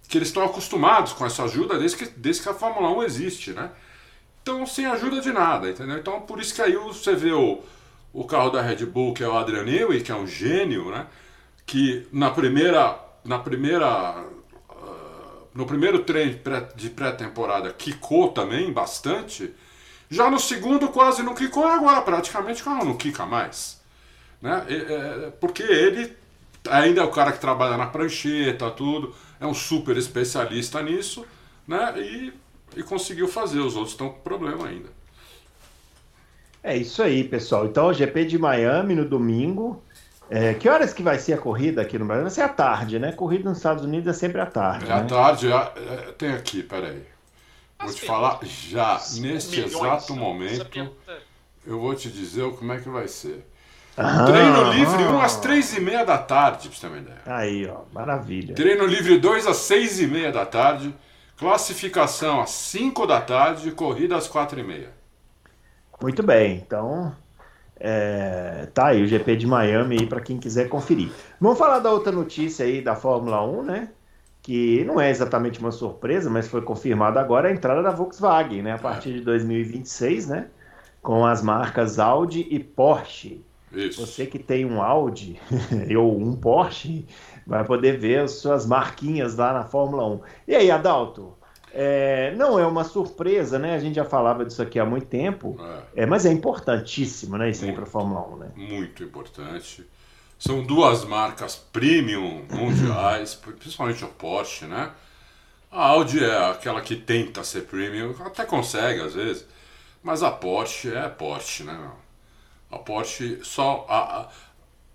[0.09, 3.51] que eles estão acostumados com essa ajuda desde que, desde que a Fórmula 1 existe,
[3.51, 3.71] né?
[4.41, 5.97] Então, sem ajuda de nada, entendeu?
[5.97, 7.63] Então, por isso que aí você vê o,
[8.11, 11.07] o carro da Red Bull, que é o Adrian Newey, que é um gênio, né?
[11.65, 14.23] que na primeira, na primeira,
[14.69, 16.39] uh, no primeiro treino
[16.75, 19.53] de pré-temporada quicou também bastante,
[20.09, 23.81] já no segundo quase não quicou, agora praticamente o carro não quica mais.
[24.41, 24.65] Né?
[24.69, 26.15] É, porque ele
[26.69, 31.25] ainda é o cara que trabalha na prancheta, tudo, é um super especialista nisso,
[31.67, 31.93] né?
[31.97, 32.33] e,
[32.75, 34.89] e conseguiu fazer, os outros estão com problema ainda.
[36.63, 37.65] É isso aí, pessoal.
[37.67, 39.83] Então, o GP de Miami no domingo.
[40.29, 42.23] É, que horas que vai ser a corrida aqui no Brasil?
[42.23, 43.11] Vai ser à tarde, né?
[43.11, 44.89] Corrida nos Estados Unidos é sempre à tarde.
[44.89, 45.07] É à né?
[45.07, 47.03] tarde, é, é, tem aqui, peraí.
[47.79, 50.95] Vou te falar já, neste exato momento,
[51.67, 53.45] eu vou te dizer como é que vai ser.
[53.97, 57.21] Ah, Treino livre 1 às 3 e meia da tarde, pra você ter uma ideia.
[57.25, 58.55] Aí, ó, maravilha.
[58.55, 60.93] Treino livre 2 às 6 e meia da tarde.
[61.37, 64.89] Classificação às 5 da tarde, corrida às 4 e meia.
[66.01, 67.15] Muito bem, então
[67.77, 71.09] é, tá aí o GP de Miami aí para quem quiser conferir.
[71.39, 73.89] Vamos falar da outra notícia aí da Fórmula 1, né?
[74.41, 78.73] Que não é exatamente uma surpresa, mas foi confirmada agora a entrada da Volkswagen, né?
[78.73, 80.47] A partir de 2026, né?
[81.01, 83.43] Com as marcas Audi e Porsche.
[83.73, 84.05] Isso.
[84.05, 85.39] Você que tem um Audi
[85.97, 87.05] ou um Porsche
[87.45, 90.19] vai poder ver as suas marquinhas lá na Fórmula 1.
[90.47, 91.33] E aí, Adalto?
[91.77, 93.75] É, não é uma surpresa, né?
[93.75, 95.57] A gente já falava disso aqui há muito tempo,
[95.93, 96.03] é.
[96.03, 97.49] É, mas é importantíssimo, né?
[97.49, 98.51] Isso muito, aí para a Fórmula 1, né?
[98.55, 99.85] Muito importante.
[100.39, 104.89] São duas marcas premium mundiais, principalmente o Porsche, né?
[105.69, 109.45] A Audi é aquela que tenta ser premium, até consegue às vezes,
[110.01, 111.91] mas a Porsche é Porsche, né?
[112.71, 113.85] A Porsche só.
[113.89, 114.29] A, a,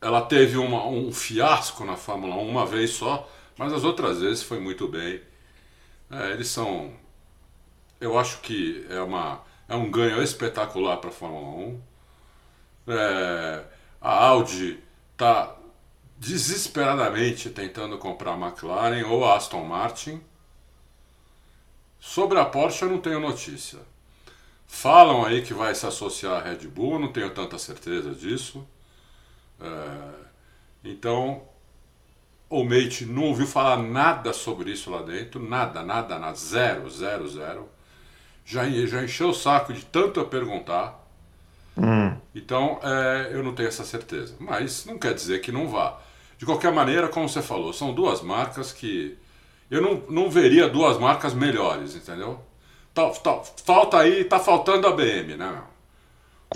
[0.00, 4.42] ela teve uma, um fiasco na Fórmula 1 uma vez só, mas as outras vezes
[4.42, 5.20] foi muito bem.
[6.10, 6.92] É, eles são.
[8.00, 11.80] Eu acho que é, uma, é um ganho espetacular para a Fórmula 1.
[12.88, 13.64] É,
[14.00, 15.56] a Audi está
[16.18, 20.20] desesperadamente tentando comprar a McLaren ou a Aston Martin.
[22.00, 23.78] Sobre a Porsche eu não tenho notícia.
[24.66, 28.66] Falam aí que vai se associar à Red Bull, não tenho tanta certeza disso.
[29.60, 30.10] É,
[30.84, 31.42] então
[32.50, 37.28] o Mate não ouviu falar nada sobre isso lá dentro, nada, nada, nada, zero, zero,
[37.28, 37.68] zero.
[38.44, 40.98] Já, já encheu o saco de tanto eu perguntar.
[41.78, 42.16] Hum.
[42.34, 44.34] Então, é, eu não tenho essa certeza.
[44.40, 45.96] Mas não quer dizer que não vá.
[46.36, 49.16] De qualquer maneira, como você falou, são duas marcas que
[49.70, 52.40] eu não, não veria duas marcas melhores, entendeu?
[52.92, 55.62] Tá, tá, falta aí, tá faltando a BM, né?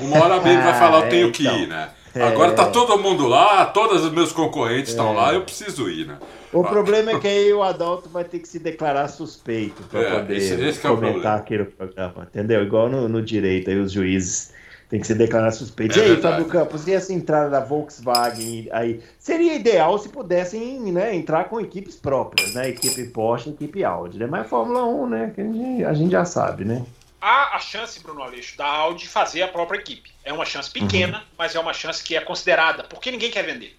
[0.00, 1.66] Uma hora a BM vai falar, eu tenho que ir, então.
[1.68, 1.94] né?
[2.22, 5.16] Agora tá todo mundo lá, todos os meus concorrentes estão é.
[5.16, 6.18] lá, eu preciso ir, né?
[6.52, 10.20] O problema é que aí o Adalto vai ter que se declarar suspeito para é,
[10.20, 12.62] poder esse, esse comentar é aqui no programa, entendeu?
[12.62, 14.52] Igual no, no direito, aí os juízes
[14.88, 15.96] têm que se declarar suspeitos.
[15.96, 16.36] É e aí, verdade.
[16.36, 19.00] Fábio Campos, e essa entrada da Volkswagen aí?
[19.18, 22.68] Seria ideal se pudessem né, entrar com equipes próprias, né?
[22.68, 24.26] Equipe Porsche, equipe Audi, né?
[24.26, 25.32] Mas Fórmula 1, né?
[25.34, 26.84] Que a gente, a gente já sabe, né?
[27.24, 30.12] Há a chance, Bruno Aleixo, da Audi fazer a própria equipe.
[30.22, 31.24] É uma chance pequena, uhum.
[31.38, 33.74] mas é uma chance que é considerada, porque ninguém quer vender.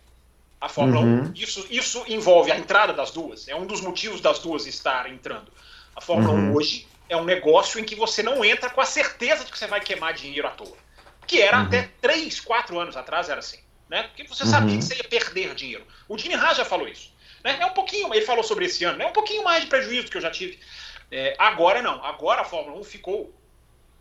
[0.59, 1.25] A Fórmula uhum.
[1.25, 5.07] 1, isso, isso envolve a entrada das duas, é um dos motivos das duas estar
[5.11, 5.51] entrando.
[5.95, 6.51] A Fórmula uhum.
[6.51, 9.59] 1 hoje é um negócio em que você não entra com a certeza de que
[9.59, 10.75] você vai queimar dinheiro à toa.
[11.27, 11.65] Que era uhum.
[11.65, 13.59] até 3, 4 anos atrás era assim.
[13.87, 14.03] Né?
[14.03, 14.79] Porque você sabia uhum.
[14.79, 15.85] que você ia perder dinheiro.
[16.07, 17.13] O Dini Haas já falou isso.
[17.43, 17.57] Né?
[17.59, 20.17] É um pouquinho, ele falou sobre esse ano, é um pouquinho mais de prejuízo que
[20.17, 20.59] eu já tive.
[21.11, 23.33] É, agora não, agora a Fórmula 1 ficou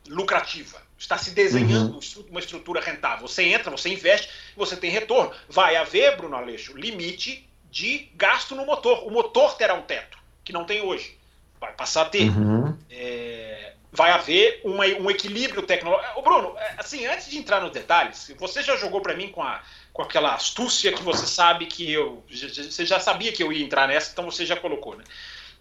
[0.08, 0.82] lucrativa.
[0.98, 2.26] Está se desenhando uhum.
[2.30, 3.26] uma estrutura rentável.
[3.26, 5.32] Você entra, você investe, você tem retorno.
[5.48, 9.06] Vai haver, Bruno Aleixo, limite de gasto no motor.
[9.06, 11.18] O motor terá um teto, que não tem hoje.
[11.60, 12.30] Vai passar a ter.
[12.30, 12.76] Uhum.
[12.90, 16.22] É, vai haver uma, um equilíbrio tecnológico.
[16.22, 19.62] Bruno, é, assim, antes de entrar nos detalhes, você já jogou para mim com, a,
[19.92, 22.22] com aquela astúcia que você sabe que eu.
[22.30, 25.04] Você já sabia que eu ia entrar nessa, então você já colocou, né?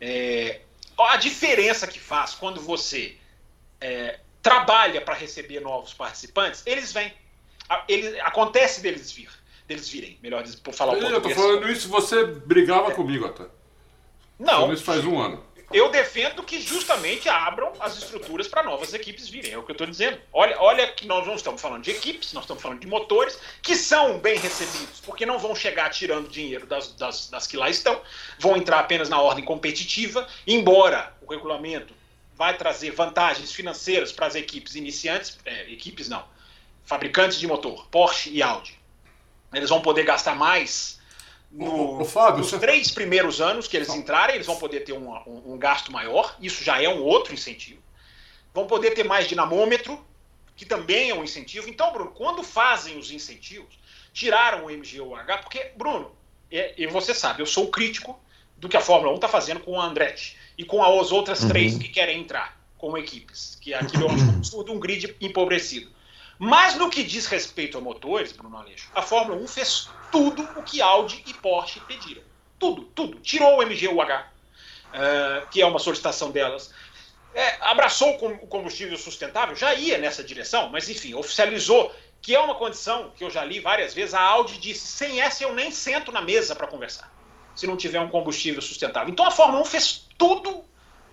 [0.01, 0.61] É,
[0.99, 3.17] a diferença que faz quando você
[3.79, 7.13] é, trabalha para receber novos participantes, eles vêm.
[7.87, 9.29] Ele, acontece deles vir,
[9.67, 11.23] deles virem, melhor dizer, por falar o português.
[11.23, 12.95] Eu tô falando isso, você brigava é.
[12.95, 13.45] comigo até.
[14.37, 14.71] Não.
[14.73, 15.43] Isso faz um ano.
[15.73, 19.53] Eu defendo que justamente abram as estruturas para novas equipes virem.
[19.53, 20.19] É o que eu estou dizendo.
[20.31, 23.75] Olha, olha que nós não estamos falando de equipes, nós estamos falando de motores que
[23.75, 27.99] são bem recebidos, porque não vão chegar tirando dinheiro das, das, das que lá estão,
[28.37, 31.93] vão entrar apenas na ordem competitiva, embora o regulamento
[32.35, 36.23] vai trazer vantagens financeiras para as equipes iniciantes, é, equipes não,
[36.85, 38.79] fabricantes de motor, Porsche e Audi.
[39.53, 40.99] Eles vão poder gastar mais
[41.53, 42.57] no, o, nos você...
[42.57, 46.35] três primeiros anos que eles entrarem, eles vão poder ter um, um, um, gasto maior,
[46.41, 47.81] isso já é um outro incentivo.
[48.53, 50.03] Vão poder ter mais dinamômetro,
[50.55, 51.69] que também é um incentivo.
[51.69, 53.77] Então, Bruno, quando fazem os incentivos,
[54.11, 56.11] tiraram o MGUH, porque, Bruno,
[56.51, 58.19] é, e você sabe, eu sou crítico
[58.57, 61.49] do que a Fórmula 1 está fazendo com o Andretti e com as outras uhum.
[61.49, 65.89] três que querem entrar como equipes, que aquilo é um absurdo, um grid empobrecido.
[66.37, 70.63] Mas no que diz respeito a motores, Bruno Aleixo, a Fórmula 1 fez tudo o
[70.63, 72.21] que Audi e Porsche pediram.
[72.59, 73.19] Tudo, tudo.
[73.19, 76.73] Tirou o MGUH, uh, que é uma solicitação delas.
[77.35, 82.55] É, abraçou o combustível sustentável, já ia nessa direção, mas enfim, oficializou que é uma
[82.55, 84.13] condição que eu já li várias vezes.
[84.13, 87.11] A Audi disse: sem essa eu nem sento na mesa para conversar
[87.55, 89.11] se não tiver um combustível sustentável.
[89.11, 90.63] Então a Fórmula 1 fez tudo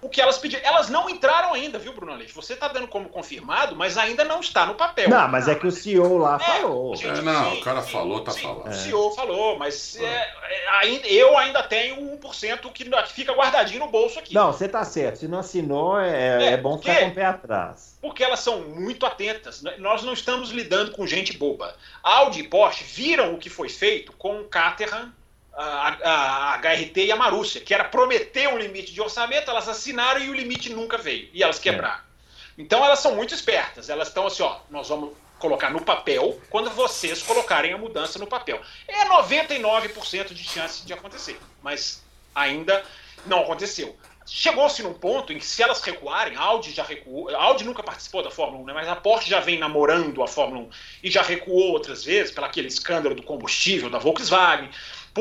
[0.03, 0.63] o que elas pediram.
[0.65, 2.35] Elas não entraram ainda, viu, Bruno Aleixo?
[2.35, 5.09] Você está dando como confirmado, mas ainda não está no papel.
[5.09, 6.97] Não, mas é que o CEO lá é, falou.
[6.97, 8.69] Gente, é, não, sim, o cara sim, falou, tá sim, falando.
[8.69, 13.81] O CEO falou, mas é, é, ainda, eu ainda tenho 1% que, que fica guardadinho
[13.81, 14.35] no bolso aqui.
[14.35, 15.19] Não, você tá certo.
[15.19, 17.99] Se não assinou, é, é, é bom ficar com o pé atrás.
[18.01, 19.63] Porque elas são muito atentas.
[19.79, 21.75] Nós não estamos lidando com gente boba.
[22.03, 25.13] Audi e Porsche viram o que foi feito com o Caterham
[25.55, 30.21] a, a, HRT e a Marúcia, que era prometer um limite de orçamento, elas assinaram
[30.21, 31.29] e o limite nunca veio.
[31.33, 31.99] E elas quebraram.
[31.99, 32.11] É.
[32.59, 33.89] Então elas são muito espertas.
[33.89, 38.27] Elas estão assim, ó, nós vamos colocar no papel quando vocês colocarem a mudança no
[38.27, 38.61] papel.
[38.87, 42.03] É 99% de chance de acontecer, mas
[42.35, 42.85] ainda
[43.27, 43.97] não aconteceu.
[44.27, 47.83] Chegou-se num ponto em que se elas recuarem, a Audi já recuou, a Audi nunca
[47.83, 50.71] participou da Fórmula 1, né, mas a Porsche já vem namorando a Fórmula 1
[51.03, 54.71] e já recuou outras vezes pelo aquele escândalo do combustível da Volkswagen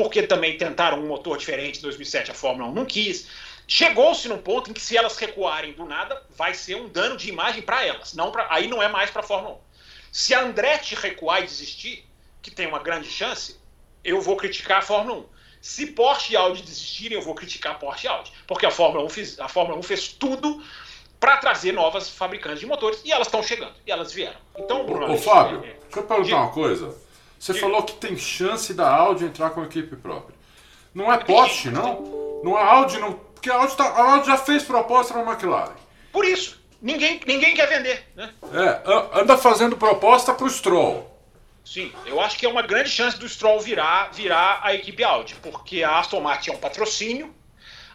[0.00, 3.28] porque também tentaram um motor diferente em 2007, a Fórmula 1 não quis.
[3.68, 7.28] Chegou-se num ponto em que se elas recuarem do nada, vai ser um dano de
[7.28, 9.58] imagem para elas, não pra, aí não é mais para a Fórmula 1.
[10.10, 12.08] Se a Andretti recuar e desistir,
[12.40, 13.60] que tem uma grande chance,
[14.02, 15.26] eu vou criticar a Fórmula 1.
[15.60, 19.08] Se Porsche e Audi desistirem, eu vou criticar Porsche e Audi, porque a Fórmula 1
[19.10, 20.64] fez, a Fórmula 1 fez tudo
[21.20, 24.40] para trazer novas fabricantes de motores e elas estão chegando, e elas vieram.
[24.56, 27.09] Então, Bruno, Ô, Fábio, é, deixa eu perguntar uma coisa.
[27.40, 30.36] Você falou que tem chance da Audi entrar com a equipe própria.
[30.94, 32.40] Não é Porsche, não?
[32.44, 33.14] Não é Audi, não.
[33.14, 35.72] Porque a Audi, tá, a Audi já fez proposta na McLaren.
[36.12, 36.60] Por isso.
[36.82, 38.30] Ninguém, ninguém quer vender, né?
[38.52, 41.10] É, anda fazendo proposta para o Stroll.
[41.64, 45.34] Sim, eu acho que é uma grande chance do Stroll virar, virar a equipe Audi,
[45.42, 47.34] porque a Aston Martin é um patrocínio,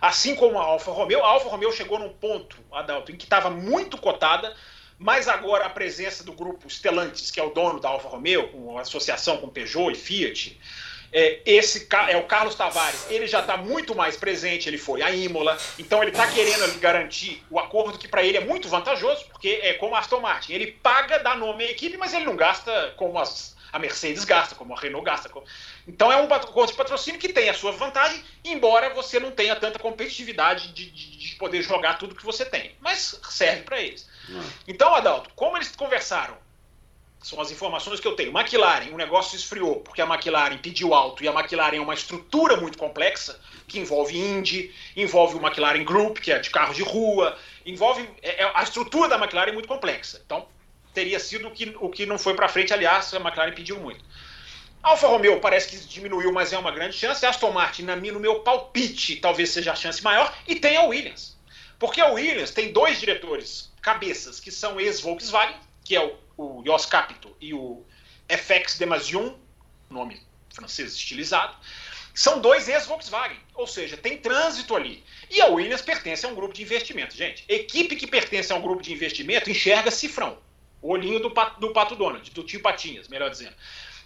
[0.01, 1.23] assim como a Alfa Romeo.
[1.23, 4.55] A Alfa Romeo chegou num ponto, Adalto, em que estava muito cotada,
[4.97, 8.77] mas agora a presença do grupo Stellantis, que é o dono da Alfa Romeo, com
[8.77, 10.59] associação com Peugeot e Fiat,
[11.11, 15.11] é, esse é o Carlos Tavares, ele já está muito mais presente, ele foi a
[15.11, 19.59] Imola, então ele está querendo garantir o acordo que para ele é muito vantajoso, porque
[19.61, 22.93] é como a Aston Martin, ele paga, dá nome à equipe, mas ele não gasta
[22.97, 25.29] como as, a Mercedes gasta, como a Renault gasta.
[25.87, 29.55] Então é um acordo de patrocínio que tem a sua vantagem, embora você não tenha
[29.55, 32.75] tanta competitividade de, de, de poder jogar tudo que você tem.
[32.81, 34.05] Mas serve para eles.
[34.29, 34.43] Hum.
[34.67, 36.37] Então, Adalto, como eles conversaram
[37.25, 38.37] são as informações que eu tenho.
[38.37, 42.55] McLaren, o negócio esfriou porque a McLaren pediu alto e a McLaren é uma estrutura
[42.55, 47.35] muito complexa que envolve Indy, envolve o McLaren Group, que é de carro de rua,
[47.65, 50.21] envolve é, é, a estrutura da McLaren é muito complexa.
[50.23, 50.47] Então
[50.93, 52.71] teria sido o que, o que não foi para frente.
[52.71, 54.05] Aliás, a McLaren pediu muito.
[54.83, 57.25] Alfa Romeo parece que diminuiu, mas é uma grande chance.
[57.25, 60.31] Aston Martin, na no meu palpite, talvez seja a chance maior.
[60.47, 61.34] E tem a Williams.
[61.79, 66.85] Porque a Williams tem dois diretores cabeças que são ex-Volkswagen, que é o o Jos
[66.85, 67.83] Capito e o
[68.29, 69.33] FX Demasion,
[69.89, 70.21] nome
[70.53, 71.55] francês estilizado,
[72.13, 75.03] são dois ex-Volkswagen, ou seja, tem trânsito ali.
[75.29, 77.15] E a Williams pertence a um grupo de investimento.
[77.15, 80.37] Gente, equipe que pertence a um grupo de investimento enxerga cifrão,
[80.81, 83.53] o olhinho do, do Pato Donald, do tio Patinhas, melhor dizendo.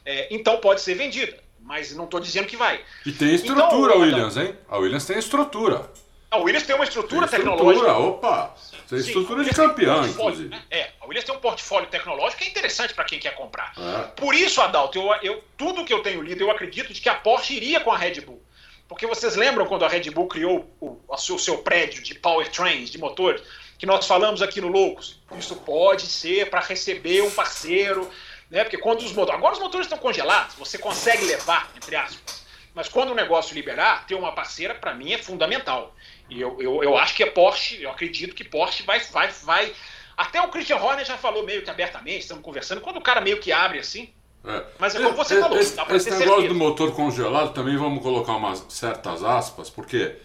[0.03, 2.84] É, então pode ser vendida, mas não estou dizendo que vai.
[3.05, 4.55] E tem estrutura, então, Williams, hein?
[4.67, 5.91] A Williams tem estrutura.
[6.32, 7.98] A Williams tem uma estrutura, tem estrutura tecnológica.
[7.98, 8.56] Opa!
[8.88, 10.50] Tem estrutura de campeão, inclusive.
[10.50, 10.62] Né?
[10.70, 13.74] É, a Williams tem um portfólio tecnológico que é interessante para quem quer comprar.
[13.78, 14.08] É.
[14.16, 17.16] Por isso, Adalto, eu, eu, tudo que eu tenho lido, eu acredito de que a
[17.16, 18.42] Porsche iria com a Red Bull.
[18.88, 22.90] Porque vocês lembram quando a Red Bull criou o, o seu, seu prédio de powertrains,
[22.90, 23.42] de motores,
[23.78, 25.20] que nós falamos aqui no Loucos?
[25.38, 28.10] Isso pode ser para receber um parceiro,
[28.50, 28.64] né?
[28.64, 29.38] Porque quando os motores.
[29.38, 32.44] Agora os motores estão congelados, você consegue levar, entre aspas.
[32.74, 35.96] Mas quando o negócio liberar, ter uma parceira, para mim, é fundamental.
[36.30, 39.74] E eu, eu, eu acho que a Porsche, eu acredito que Porsche vai, vai, vai.
[40.16, 43.40] Até o Christian Horner já falou meio que abertamente, estamos conversando, quando o cara meio
[43.40, 44.14] que abre assim.
[44.46, 44.64] É.
[44.78, 46.48] Mas é como você é, falou, esse, dá esse negócio certeza.
[46.48, 50.16] do motor congelado também vamos colocar umas certas aspas, porque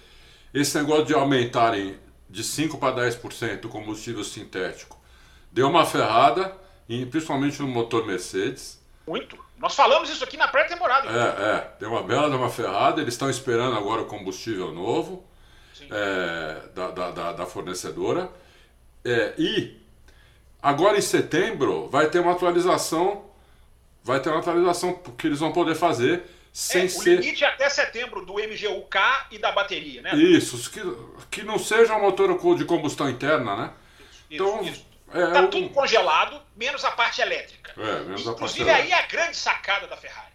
[0.52, 1.98] esse negócio de aumentarem
[2.28, 5.00] de 5 para 10% o combustível sintético
[5.50, 6.56] deu uma ferrada,
[7.10, 8.80] principalmente no motor Mercedes.
[9.06, 9.38] Muito.
[9.58, 11.08] Nós falamos isso aqui na pré-temporada.
[11.08, 15.24] É, é, deu uma bela de uma ferrada, eles estão esperando agora o combustível novo
[15.90, 18.30] é, da, da, da, fornecedora.
[19.04, 19.76] É, e
[20.62, 23.24] agora em setembro vai ter uma atualização.
[24.02, 27.18] Vai ter uma atualização que eles vão poder fazer sem é, ser.
[27.18, 28.98] O limite é até setembro do MGUK
[29.32, 30.14] e da bateria, né?
[30.14, 30.80] Isso, que,
[31.30, 33.72] que não seja um motor de combustão interna, né?
[34.30, 34.86] Isso, então, isso.
[35.12, 37.72] É, tá tudo congelado, menos a parte elétrica.
[37.76, 40.33] É, menos Inclusive, a parte aí é a grande sacada da Ferrari.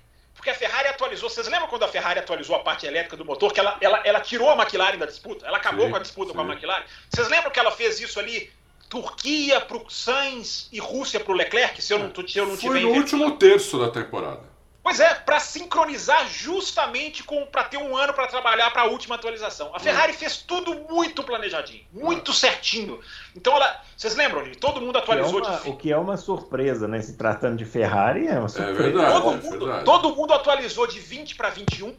[0.50, 1.30] Porque a Ferrari atualizou.
[1.30, 3.54] Vocês lembram quando a Ferrari atualizou a parte elétrica do motor?
[3.54, 5.46] Que ela, ela, ela tirou a McLaren da disputa?
[5.46, 6.36] Ela acabou sim, com a disputa sim.
[6.36, 6.84] com a McLaren?
[7.10, 8.52] Vocês lembram que ela fez isso ali?
[8.90, 12.58] Turquia para o Sainz e Rússia para o Leclerc, se eu não, se eu não
[12.58, 14.42] Foi no último terço da temporada.
[14.90, 19.14] Pois é, para sincronizar justamente com para ter um ano para trabalhar para a última
[19.14, 19.70] atualização.
[19.72, 23.00] A Ferrari fez tudo muito planejadinho, muito certinho.
[23.36, 25.42] Então ela, vocês lembram, de todo mundo atualizou.
[25.44, 27.04] Que é uma, o que é uma surpresa, né?
[27.04, 28.80] Se tratando de Ferrari, é uma é surpresa.
[28.80, 29.86] É verdade, todo, é mundo, verdade.
[29.86, 31.96] todo mundo atualizou de 20 para 21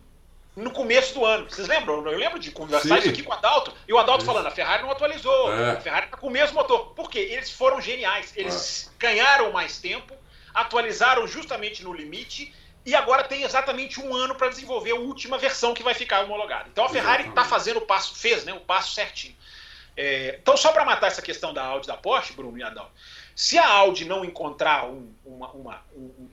[0.57, 1.49] no começo do ano.
[1.49, 2.05] Vocês lembram?
[2.05, 2.99] Eu lembro de conversar Sim.
[2.99, 3.72] isso aqui com o Adalto.
[3.86, 5.55] E o Adalto falando, a Ferrari não atualizou.
[5.55, 5.70] É.
[5.74, 6.86] A Ferrari está com o mesmo motor.
[6.86, 7.20] Por quê?
[7.20, 8.32] Eles foram geniais.
[8.34, 8.99] Eles é.
[8.99, 10.12] ganharam mais tempo,
[10.53, 12.53] atualizaram justamente no limite
[12.85, 16.68] e agora tem exatamente um ano para desenvolver a última versão que vai ficar homologada.
[16.72, 19.37] Então a Ferrari está fazendo o passo, fez né, o passo certinho.
[19.97, 22.89] É, então, só para matar essa questão da Audi da Porsche, Bruno e Adão,
[23.35, 26.28] se a Audi não encontrar um, uma, uma, um,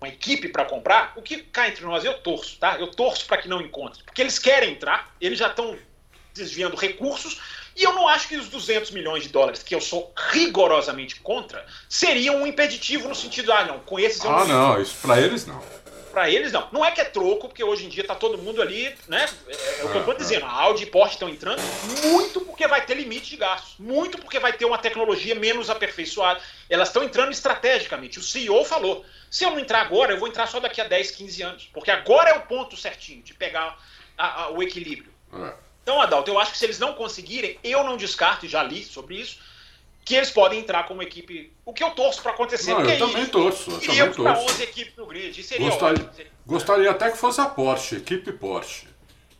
[0.00, 2.78] uma, equipe para comprar, o que cá entre nós eu torço, tá?
[2.78, 5.78] Eu torço para que não encontre, porque eles querem entrar, eles já estão
[6.34, 7.40] desviando recursos,
[7.76, 11.66] e eu não acho que os 200 milhões de dólares, que eu sou rigorosamente contra,
[11.86, 14.72] seriam um impeditivo no sentido, ah, não, com esses eu ah, não.
[14.72, 15.62] Ah, não, isso para eles não.
[16.10, 16.66] Para eles não.
[16.72, 19.28] Não é que é troco, porque hoje em dia tá todo mundo ali, né?
[19.46, 20.46] É, é o que eu tô dizendo.
[20.46, 21.60] A Audi e Porsche estão entrando
[22.04, 26.40] muito porque vai ter limite de gastos, muito porque vai ter uma tecnologia menos aperfeiçoada.
[26.70, 28.18] Elas estão entrando estrategicamente.
[28.18, 31.10] O CEO falou: se eu não entrar agora, eu vou entrar só daqui a 10,
[31.10, 33.78] 15 anos, porque agora é o ponto certinho de pegar
[34.16, 35.12] a, a, o equilíbrio.
[35.34, 35.65] É.
[35.86, 38.82] Então, Adalto, eu acho que se eles não conseguirem, eu não descarto, e já li
[38.82, 39.38] sobre isso,
[40.04, 41.52] que eles podem entrar como equipe.
[41.64, 42.72] O que eu torço para acontecer.
[42.72, 43.70] Não, eu é também isso, torço.
[43.70, 45.40] Eu iríamos para 11 equipes no grid.
[45.44, 46.30] Seria gostaria, ótimo.
[46.44, 48.88] gostaria até que fosse a Porsche, equipe Porsche.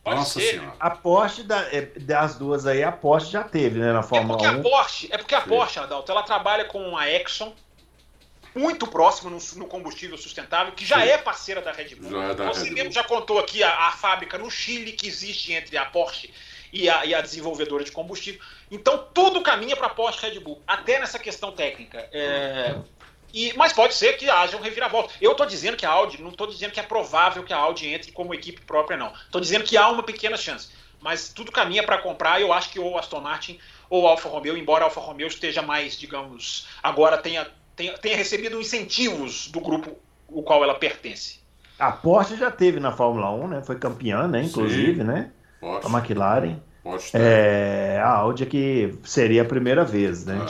[0.01, 0.51] Pode Nossa ser.
[0.51, 0.73] Senhora.
[0.79, 4.55] A Porsche, é, das duas aí, a Porsche já teve, né, na Fórmula é porque
[4.55, 4.59] 1.
[4.59, 7.53] A Porsche, é porque a Porsche, Adalto, ela trabalha com a Exxon,
[8.57, 11.07] muito próximo no, no, combustível sustentável, que já Sim.
[11.07, 12.11] é parceira da Red Bull.
[12.11, 15.07] Já é da Você Red mesmo já contou aqui a, a, fábrica no Chile que
[15.07, 16.33] existe entre a Porsche
[16.73, 18.41] e a, e a desenvolvedora de combustível.
[18.69, 22.07] Então tudo caminha para a Porsche Red Bull, até nessa questão técnica.
[22.11, 22.75] É,
[23.33, 25.13] e, mas pode ser que haja um reviravolta.
[25.21, 27.87] Eu estou dizendo que a Audi, não estou dizendo que é provável que a Audi
[27.87, 29.13] entre como equipe própria, não.
[29.13, 30.69] Estou dizendo que há uma pequena chance.
[30.99, 32.41] Mas tudo caminha para comprar.
[32.41, 35.97] Eu acho que ou Aston Martin ou Alfa Romeo, embora a Alfa Romeo esteja mais,
[35.97, 37.47] digamos, agora tenha,
[37.77, 39.95] tenha, tenha recebido incentivos do grupo
[40.27, 41.39] o qual ela pertence.
[41.79, 43.61] A Porsche já teve na Fórmula 1, né?
[43.61, 44.41] Foi campeã, né?
[44.43, 45.03] Inclusive, Sim.
[45.03, 45.31] né?
[45.61, 45.87] Porsche.
[45.87, 46.59] A McLaren.
[46.83, 50.43] Porsche é, a Audi é que seria a primeira vez, né?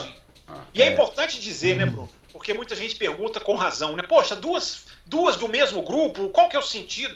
[0.48, 2.10] Ah, ah, e é, é importante dizer, né, Bruno?
[2.32, 4.04] Porque muita gente pergunta com razão, né?
[4.04, 7.16] Poxa, duas, duas do mesmo grupo, qual que é o sentido?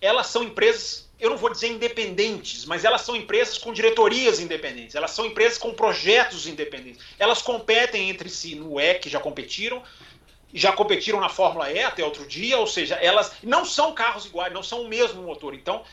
[0.00, 4.96] Elas são empresas, eu não vou dizer independentes, mas elas são empresas com diretorias independentes,
[4.96, 7.00] elas são empresas com projetos independentes.
[7.16, 9.84] Elas competem entre si no E, que já competiram,
[10.52, 14.52] já competiram na Fórmula E até outro dia, ou seja, elas não são carros iguais,
[14.52, 15.54] não são o mesmo motor.
[15.54, 15.84] Então,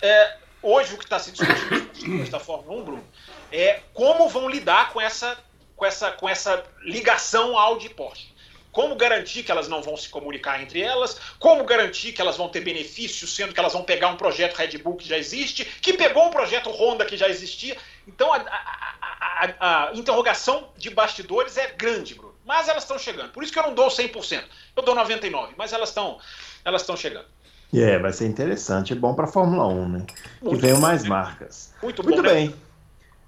[0.00, 3.04] é, hoje o que está se discutindo da Fórmula 1, Bruno,
[3.50, 5.36] é como vão lidar com essa,
[5.74, 8.32] com essa, com essa ligação Audi e Porsche.
[8.76, 11.18] Como garantir que elas não vão se comunicar entre elas?
[11.38, 14.76] Como garantir que elas vão ter benefícios, sendo que elas vão pegar um projeto Red
[14.76, 17.74] Bull que já existe, que pegou um projeto Honda que já existia?
[18.06, 22.34] Então a, a, a, a interrogação de bastidores é grande, Bruno.
[22.44, 23.30] Mas elas estão chegando.
[23.30, 24.44] Por isso que eu não dou 100%.
[24.76, 26.18] Eu dou 99%, mas elas estão
[26.62, 27.24] elas estão chegando.
[27.72, 28.92] É, yeah, vai ser interessante.
[28.92, 30.06] É bom para a Fórmula 1, né?
[30.42, 31.72] Muito que venham mais marcas.
[31.82, 32.34] Muito, Muito bom, né?
[32.34, 32.48] bem.
[32.48, 32.54] Né?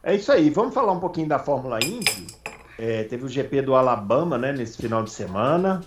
[0.02, 0.50] É isso aí.
[0.50, 2.26] Vamos falar um pouquinho da Fórmula Indy.
[2.78, 5.82] É, teve o GP do Alabama, né, nesse final de semana.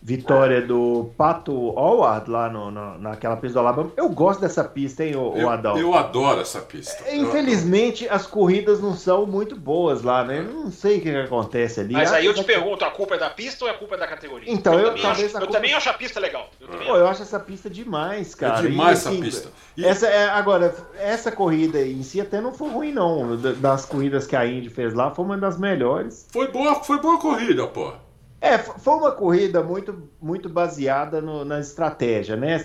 [0.00, 3.92] Vitória do Pato Howard lá no, no, naquela pista do Alabama.
[3.96, 5.80] Eu gosto dessa pista, hein, o, eu, Adalto?
[5.80, 7.02] Eu adoro essa pista.
[7.04, 10.38] É, infelizmente, as corridas não são muito boas lá, né?
[10.38, 11.94] Eu não sei o que, que acontece ali.
[11.94, 13.98] Mas aí eu te pergunto, a culpa é da pista ou é a culpa é
[13.98, 14.50] da categoria?
[14.52, 16.48] Então, eu, eu também, acho, eu também acho a pista legal.
[16.60, 18.60] Eu, Pô, eu acho essa pista demais, cara.
[18.60, 19.48] É demais e, assim, essa pista.
[19.76, 19.84] E...
[19.84, 23.36] Essa, é, agora, essa corrida em si até não foi ruim, não.
[23.36, 26.26] Das corridas que a Indy fez lá, foi uma das melhores.
[26.30, 27.92] Foi boa, foi boa corrida, pô.
[28.40, 32.58] É, foi uma corrida muito, muito baseada no, na estratégia, né?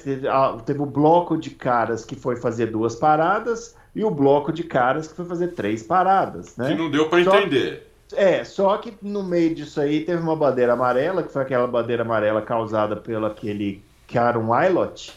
[0.65, 5.07] Teve o bloco de caras que foi fazer duas paradas e o bloco de caras
[5.07, 6.69] que foi fazer três paradas, né?
[6.69, 7.87] Que não deu para entender.
[8.15, 12.03] É, só que no meio disso aí teve uma bandeira amarela, que foi aquela bandeira
[12.03, 15.11] amarela causada pelo aquele Karen Wilot,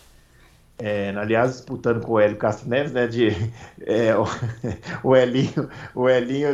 [0.79, 3.07] é, aliás, disputando com o Hélio Castro Neves, né?
[3.07, 3.29] De,
[3.81, 4.27] é, o,
[5.03, 6.49] o, Elinho, o Elinho,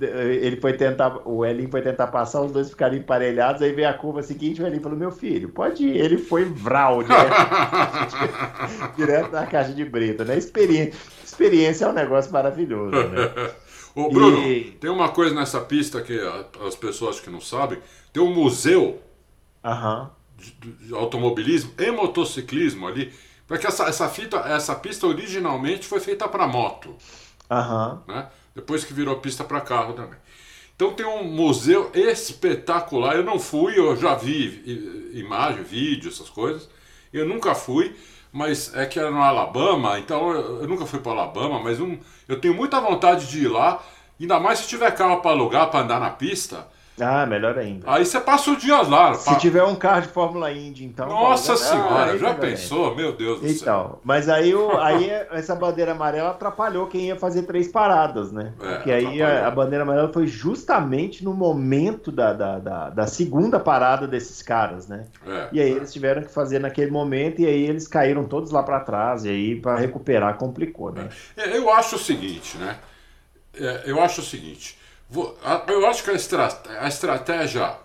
[0.00, 3.94] ele foi tentar, o Elinho foi tentar passar, os dois ficaram emparelhados, aí veio a
[3.94, 5.96] curva seguinte, o Elinho falou, meu filho, pode ir.
[5.96, 10.36] Ele foi vral, direto, direto na caixa de brita, né?
[10.36, 13.52] Experiência, experiência é um negócio maravilhoso, né?
[13.94, 14.72] Ô, Bruno, e...
[14.72, 16.18] tem uma coisa nessa pista que
[16.66, 17.78] as pessoas que não sabem,
[18.12, 19.00] tem um museu
[20.36, 23.12] de, de automobilismo e motociclismo ali,
[23.48, 26.94] porque essa, essa, fita, essa pista originalmente foi feita para moto.
[27.50, 27.98] Uhum.
[28.06, 28.28] Né?
[28.54, 30.18] Depois que virou pista para carro também.
[30.76, 33.16] Então tem um museu espetacular.
[33.16, 36.68] Eu não fui, eu já vi imagem, vídeo, essas coisas.
[37.10, 37.96] Eu nunca fui,
[38.30, 41.98] mas é que era no Alabama, então eu, eu nunca fui para Alabama, mas um,
[42.28, 43.82] eu tenho muita vontade de ir lá,
[44.20, 46.68] ainda mais se tiver carro para alugar, para andar na pista.
[47.00, 47.90] Ah, melhor ainda.
[47.90, 49.14] Aí você passa o dia lá.
[49.14, 51.08] Se tiver um carro de Fórmula Indy, então.
[51.08, 52.94] Nossa senhora, ah, já pensou?
[52.94, 53.84] Meu Deus do então, céu.
[53.86, 58.52] Então, mas aí, o, aí essa bandeira amarela atrapalhou quem ia fazer três paradas, né?
[58.60, 63.06] É, Porque aí a, a, bandeira amarela foi justamente no momento da, da, da, da
[63.06, 65.06] segunda parada desses caras, né?
[65.26, 65.74] É, e aí é.
[65.74, 69.28] eles tiveram que fazer naquele momento e aí eles caíram todos lá para trás e
[69.28, 71.08] aí para recuperar complicou, né?
[71.36, 72.78] É, eu acho o seguinte, né?
[73.54, 74.77] É, eu acho o seguinte
[75.68, 77.76] eu acho que a, estratégia, a estratégia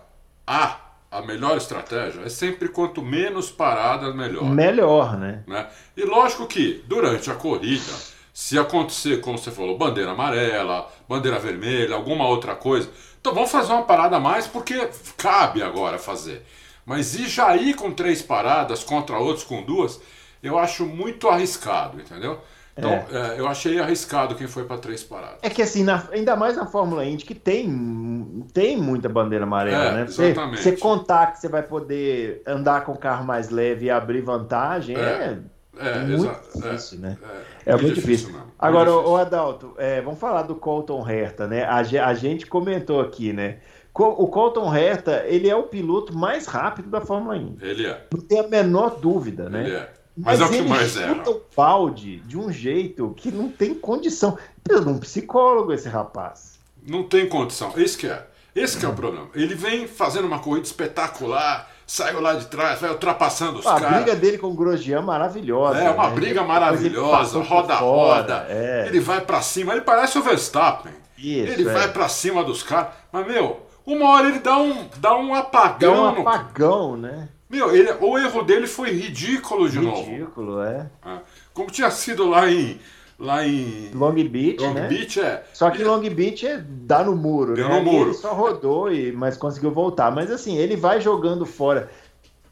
[0.46, 0.78] A,
[1.10, 4.44] a melhor estratégia, é sempre quanto menos paradas, melhor.
[4.44, 5.42] Melhor, né?
[5.46, 5.66] né?
[5.96, 7.92] E lógico que durante a corrida,
[8.32, 13.72] se acontecer, como você falou, bandeira amarela, bandeira vermelha, alguma outra coisa, então vamos fazer
[13.72, 16.44] uma parada a mais porque cabe agora fazer.
[16.84, 20.00] Mas e já ir com três paradas contra outros com duas,
[20.42, 22.38] eu acho muito arriscado, entendeu?
[22.76, 23.06] Então, é.
[23.36, 25.38] É, eu achei arriscado quem foi para três paradas.
[25.42, 29.84] É que assim, na, ainda mais na Fórmula Indy, que tem, tem muita bandeira amarela,
[29.84, 30.06] é, né?
[30.06, 30.62] Você, exatamente.
[30.62, 34.96] você contar que você vai poder andar com o carro mais leve e abrir vantagem
[34.96, 35.38] é,
[35.78, 37.16] é, é muito difícil, né?
[37.64, 38.28] É, muito, muito difícil.
[38.28, 41.64] difícil Agora, o Adalto, vamos falar do Colton Herta, né?
[41.64, 43.58] A, a gente comentou aqui, né?
[43.96, 47.64] O Colton Herta, ele é o piloto mais rápido da Fórmula Indy.
[47.64, 48.04] Ele é.
[48.12, 49.60] Não tem a menor dúvida, né?
[49.60, 49.92] Ele é.
[50.16, 51.10] Mas, Mas é o que mais é.
[51.10, 54.38] o balde de um jeito que não tem condição.
[54.62, 56.58] Precisa de um psicólogo esse rapaz.
[56.86, 57.72] Não tem condição.
[57.76, 58.24] Esse que é.
[58.54, 59.28] Esse que é o problema.
[59.34, 63.84] Ele vem fazendo uma corrida espetacular, saiu lá de trás, vai ultrapassando os caras.
[63.84, 65.80] A briga dele com o Grosjean maravilhosa.
[65.80, 66.14] É, uma né?
[66.14, 68.46] briga maravilhosa, roda-roda.
[68.48, 68.84] É.
[68.86, 70.92] Ele vai para cima, ele parece o Verstappen.
[71.18, 71.72] Isso, ele é.
[71.72, 72.92] vai para cima dos caras.
[73.10, 76.14] Mas, meu, uma hora ele dá um, dá um apagão.
[76.14, 77.28] Dá um apagão, né?
[77.54, 80.10] Meu, ele, o erro dele foi ridículo de ridículo, novo.
[80.10, 80.90] Ridículo, é.
[81.06, 81.18] é.
[81.52, 82.80] Como tinha sido lá em.
[83.16, 83.92] Lá em.
[83.94, 84.60] Long Beach.
[84.60, 84.88] Long né?
[84.88, 85.44] Beach é.
[85.52, 87.78] Só que Long Beach é dá no muro, Deu né?
[87.78, 88.10] no muro.
[88.10, 90.10] Ele só rodou, e, mas conseguiu voltar.
[90.10, 91.88] Mas assim, ele vai jogando fora.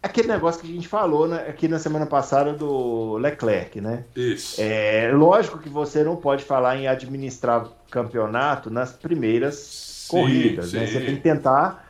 [0.00, 4.04] aquele negócio que a gente falou né, aqui na semana passada do Leclerc, né?
[4.14, 4.60] Isso.
[4.60, 10.76] É lógico que você não pode falar em administrar campeonato nas primeiras sim, corridas, sim.
[10.76, 10.86] né?
[10.86, 11.88] Você tem que tentar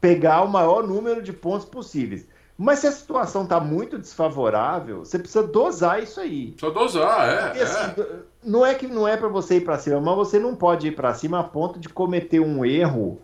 [0.00, 2.24] pegar o maior número de pontos possíveis.
[2.58, 6.52] Mas se a situação está muito desfavorável, você precisa dosar isso aí.
[6.52, 7.46] Precisa dosar, é.
[7.48, 8.06] Porque, assim, é.
[8.42, 10.92] Não é que não é para você ir para cima, mas você não pode ir
[10.92, 13.20] para cima a ponto de cometer um erro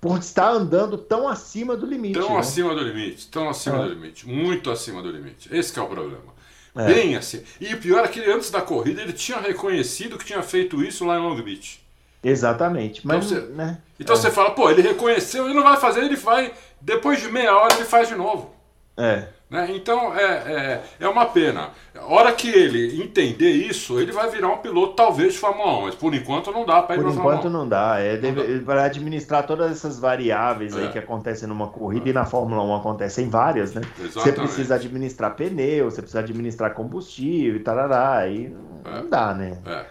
[0.00, 2.18] por estar andando tão acima do limite.
[2.18, 2.38] Tão né?
[2.38, 3.82] acima do limite, tão acima é.
[3.82, 5.48] do limite, muito acima do limite.
[5.54, 6.38] Esse é o problema.
[6.76, 6.86] É.
[6.86, 7.42] Bem assim.
[7.60, 11.04] E o pior é que antes da corrida ele tinha reconhecido que tinha feito isso
[11.04, 11.82] lá em Long Beach.
[12.22, 13.06] Exatamente.
[13.06, 13.78] Mas, então, você, né?
[13.98, 14.18] então é.
[14.18, 16.52] você fala, pô, ele reconheceu, ele não vai fazer, ele vai.
[16.80, 18.57] Depois de meia hora ele faz de novo.
[18.98, 19.28] É.
[19.48, 19.66] Né?
[19.70, 21.70] Então é, é, é uma pena.
[21.96, 25.82] A hora que ele entender isso, ele vai virar um piloto talvez de Fórmula 1,
[25.82, 27.98] mas por enquanto não dá para ir Por enquanto não dá.
[27.98, 30.82] É, deve, para administrar todas essas variáveis é.
[30.82, 33.80] aí que acontecem numa corrida e na Fórmula 1 acontecem várias, né?
[33.98, 34.12] Exatamente.
[34.12, 39.02] Você precisa administrar pneu, você precisa administrar combustível e tarará, aí não É.
[39.04, 39.56] dá, né?
[39.64, 39.86] É.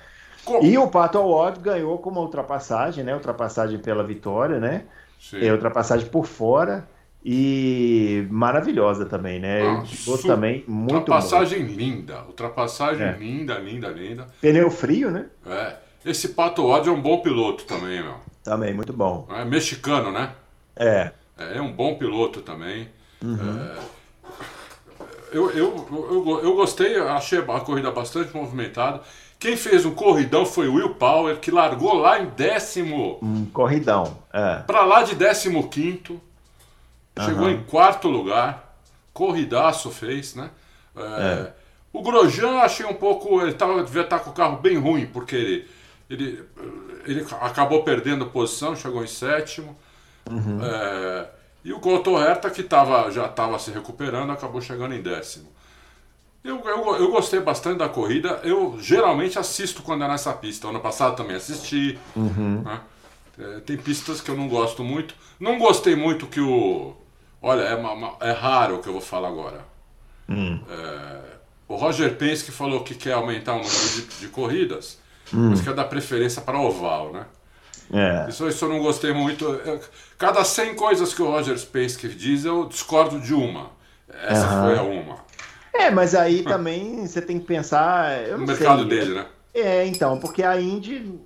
[0.61, 3.13] E o Pato Award ganhou com uma ultrapassagem, né?
[3.13, 4.83] Ultrapassagem pela vitória, né?
[5.19, 5.43] Sim.
[5.43, 6.87] É, ultrapassagem por fora
[7.23, 9.61] e maravilhosa também, né?
[9.63, 10.97] Ah, su- também muito bom.
[10.97, 13.11] Ultrapassagem linda, ultrapassagem É.
[13.17, 14.27] linda, linda, linda.
[14.41, 15.25] Pneu frio, né?
[15.45, 15.75] É.
[16.05, 18.15] Esse Pato Ward é um bom piloto também, meu.
[18.43, 19.27] Também, muito bom.
[19.31, 20.31] É mexicano, né?
[20.75, 21.11] É.
[21.37, 22.87] É um bom piloto também.
[23.21, 23.37] Uhum.
[23.59, 23.77] É,
[25.33, 29.01] eu, eu, eu, eu gostei, achei a corrida bastante movimentada.
[29.39, 34.17] Quem fez um corridão foi o Will Power, que largou lá em décimo, Um corridão.
[34.33, 34.59] É.
[34.65, 36.19] pra lá de décimo quinto,
[37.19, 37.51] chegou Aham.
[37.51, 38.77] em quarto lugar,
[39.13, 40.49] corridaço fez, né?
[40.95, 41.51] É,
[41.93, 45.05] O Grosjean eu achei um pouco, ele tava, devia estar com o carro bem ruim,
[45.07, 45.67] porque ele,
[46.09, 46.43] ele,
[47.05, 49.77] ele acabou perdendo posição, chegou em sétimo.
[50.29, 50.59] Uhum.
[50.63, 51.29] É,
[51.63, 55.47] e o Couto Herta, que tava, já estava se recuperando, acabou chegando em décimo.
[56.43, 58.39] Eu, eu, eu gostei bastante da corrida.
[58.43, 60.69] Eu geralmente assisto quando é nessa pista.
[60.69, 61.99] Ano passado também assisti.
[62.15, 62.61] Uhum.
[62.63, 62.79] né?
[63.37, 65.13] É, tem pistas que eu não gosto muito.
[65.39, 66.95] Não gostei muito que o.
[67.41, 69.61] Olha, é, uma- uma- é raro o que eu vou falar agora.
[70.29, 70.59] Hum.
[70.69, 71.19] É,
[71.67, 74.99] o Roger Penske falou que quer aumentar o número de, de corridas,
[75.33, 75.49] Hum.
[75.51, 77.25] mas quer dar preferência para oval, né?
[77.93, 78.29] É.
[78.29, 79.45] Isso, isso eu não gostei muito.
[79.45, 79.79] Eu-
[80.17, 83.69] Cada 100 coisas que o Roger Penske diz, eu discordo de uma.
[84.23, 84.63] Essa Aham.
[84.67, 85.17] foi a uma.
[85.73, 88.27] É, mas aí também você tem que pensar.
[88.31, 89.25] Não mercado sei, dele, né?
[89.53, 91.19] É, então, porque a Indy.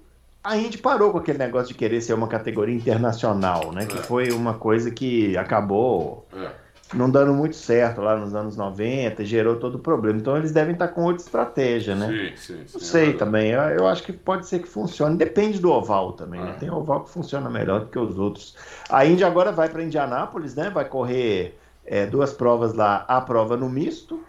[0.44, 3.86] A Indy parou com aquele negócio de querer ser uma categoria internacional, né?
[3.86, 4.02] Que É.
[4.02, 6.50] foi uma coisa que acabou É.
[6.94, 10.20] não dando muito certo lá nos anos 90, gerou todo o problema.
[10.20, 12.08] Então eles devem estar com outra estratégia, né?
[12.08, 12.74] Sim, sim, sim.
[12.74, 13.18] Não é sei verdade.
[13.20, 13.52] também.
[13.52, 15.16] Eu, eu acho que pode ser que funcione.
[15.16, 16.52] Depende do oval também, né?
[16.52, 16.60] É.
[16.60, 18.56] Tem oval que funciona melhor do que os outros.
[18.90, 20.70] A Indy agora vai para Indianápolis, né?
[20.70, 23.06] Vai correr é, duas provas lá.
[23.08, 24.20] A prova no misto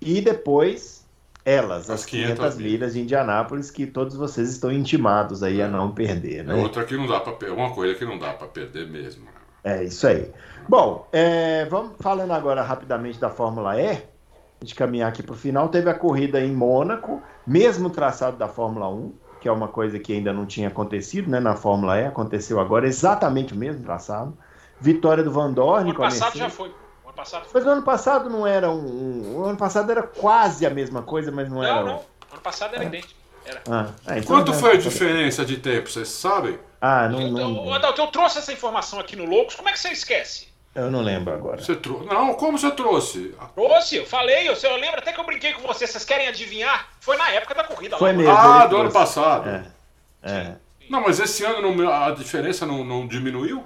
[0.00, 1.03] e depois
[1.44, 5.68] elas, as, As 500, 500 milhas de Indianápolis, que todos vocês estão intimados aí a
[5.68, 6.54] não perder, É né?
[6.54, 7.54] outra que não dá para perder.
[7.54, 9.24] Uma corrida que não dá para perder mesmo.
[9.24, 9.30] né?
[9.64, 10.30] É isso aí.
[10.68, 13.90] Bom, é, vamos falando agora rapidamente da Fórmula E.
[13.90, 15.68] A gente caminhar aqui para o final.
[15.68, 20.12] Teve a corrida em Mônaco, mesmo traçado da Fórmula 1, que é uma coisa que
[20.14, 22.06] ainda não tinha acontecido né, na Fórmula E.
[22.06, 24.36] Aconteceu agora exatamente o mesmo traçado.
[24.80, 26.70] Vitória do Van O Dorn ano a passado já foi.
[27.14, 27.60] Ano passado foi.
[27.60, 31.02] Mas o ano passado não era um, um- O ano passado era quase a mesma
[31.02, 31.74] coisa, mas não, era.
[31.76, 32.04] Não, um- não.
[32.32, 33.14] Ano passado era idêntico.
[33.46, 33.62] Era.
[33.70, 36.58] Ah, ah, então Quanto já- foi a diferença de tempo, vocês sabem?
[36.80, 39.78] Ah, não, Então, não, Adalto, eu trouxe essa informação aqui no Loucos, como é que
[39.78, 40.48] você esquece?
[40.74, 41.62] eu não lembro agora.
[41.62, 42.02] Você trou...
[42.04, 43.32] Não, como você trouxe?
[43.54, 46.88] Trouxe, eu falei, eu, eu lembro até que eu brinquei com vocês, vocês querem adivinhar?
[47.00, 48.18] Foi na época da corrida Foi lá.
[48.18, 48.32] mesmo.
[48.32, 48.92] Ah, do ano trouxe.
[49.14, 49.48] passado.
[49.48, 49.64] É,
[50.22, 50.54] é.
[50.90, 53.62] Não, mas esse ano não- a diferença não, não diminuiu?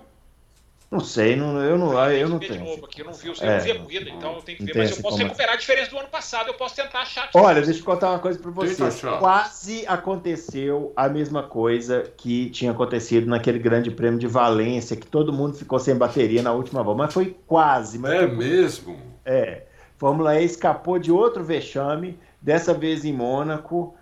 [0.91, 3.35] Não sei, não, eu não, Eu eu não tenho novo aqui, eu não vi, eu
[3.41, 4.79] É, não vi a corrida, então eu tenho que não ver.
[4.79, 7.37] Mas eu posso recuperar a diferença do ano passado, eu posso tentar achar aqui.
[7.37, 9.01] Olha, deixa eu contar uma coisa pra Tenta vocês.
[9.19, 15.31] Quase aconteceu a mesma coisa que tinha acontecido naquele grande prêmio de Valência, que todo
[15.31, 17.03] mundo ficou sem bateria na última volta.
[17.03, 17.99] Mas foi quase.
[17.99, 18.99] Mas É mesmo?
[19.27, 19.65] é.
[19.99, 23.95] Fórmula E escapou de outro vexame, dessa vez em Mônaco.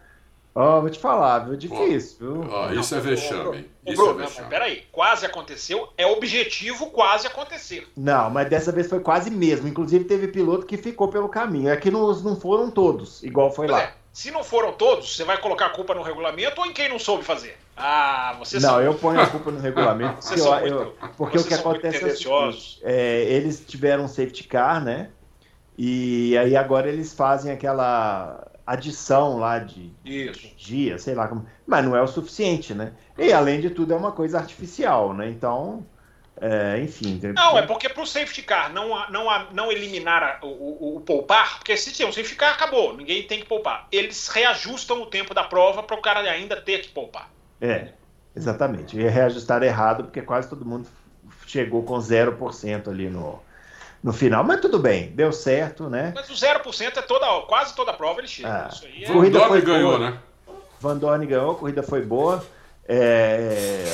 [0.54, 1.56] Ó, vou te falar, viu?
[1.56, 2.50] Difícil, viu?
[2.50, 3.70] Ó, isso é vexame.
[3.86, 7.86] Isso é não, peraí, quase aconteceu, é objetivo quase acontecer.
[7.96, 9.68] Não, mas dessa vez foi quase mesmo.
[9.68, 11.68] Inclusive teve piloto que ficou pelo caminho.
[11.68, 13.84] É que não, não foram todos, igual foi Pois lá.
[13.84, 16.88] é, se não foram todos, você vai colocar a culpa no regulamento ou em quem
[16.88, 17.56] não soube fazer?
[17.76, 18.86] Ah, você Não, sabe.
[18.86, 21.54] eu ponho a culpa no regulamento, porque, Vocês eu- são eu- porque o vocês que
[21.62, 22.28] são acontece
[22.82, 25.10] é é, eles tiveram um safety car, né?
[25.78, 30.48] E aí agora eles fazem aquela adição lá de Isso.
[30.56, 32.92] dia, sei lá como, mas não é o suficiente, né?
[33.16, 35.30] E além de tudo é uma coisa artificial, né?
[35.30, 35.86] Então
[36.38, 37.18] É, enfim.
[37.34, 41.58] Não, é porque para o safety car não, não, não eliminar o, o, o, poupar,
[41.58, 43.86] porque se tiver um safety car, acabou, ninguém tem que poupar.
[43.90, 47.30] Eles reajustam o tempo da prova para o cara ainda ter que poupar.
[47.58, 47.92] É,
[48.34, 48.98] exatamente.
[48.98, 50.86] E reajustar errado, porque quase todo mundo
[51.46, 53.40] chegou com 0% ali no,
[54.06, 54.44] no final.
[54.44, 56.12] Mas tudo bem, deu certo, né?
[56.14, 58.66] Mas o 0% é toda, quase toda a prova ele chega.
[58.66, 59.12] Ah, Isso aí é...
[59.12, 60.10] Van Dorn ganhou, boa.
[60.10, 60.18] né?
[60.80, 62.44] Van Dorn ganhou, a corrida foi boa.
[62.88, 63.84] É,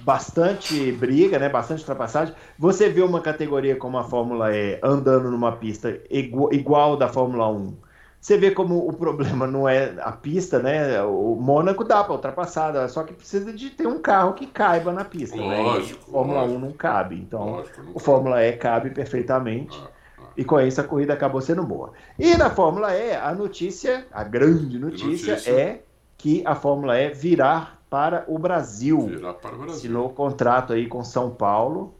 [0.00, 1.50] bastante briga, né?
[1.50, 2.34] Bastante ultrapassagem.
[2.58, 7.46] Você vê uma categoria como a Fórmula E andando numa pista igual, igual da Fórmula
[7.50, 7.76] 1
[8.20, 11.00] você vê como o problema não é a pista, né?
[11.02, 15.04] O Mônaco dá para ultrapassar, só que precisa de ter um carro que caiba na
[15.04, 15.36] pista.
[15.36, 15.62] Né?
[15.62, 16.12] Lógico, né?
[16.12, 16.58] Fórmula lógico.
[16.58, 17.16] 1 não cabe.
[17.16, 19.78] Então, lógico, não o Fórmula E cabe perfeitamente.
[19.80, 19.88] Ah,
[20.18, 20.22] ah.
[20.36, 21.92] E com isso a corrida acabou sendo boa.
[22.18, 25.50] E na Fórmula E, a notícia, a grande notícia, notícia.
[25.52, 25.82] é
[26.18, 29.06] que a Fórmula E virar para o Brasil.
[29.06, 29.76] Virar para o Brasil.
[29.76, 31.94] Assinou contrato aí com São Paulo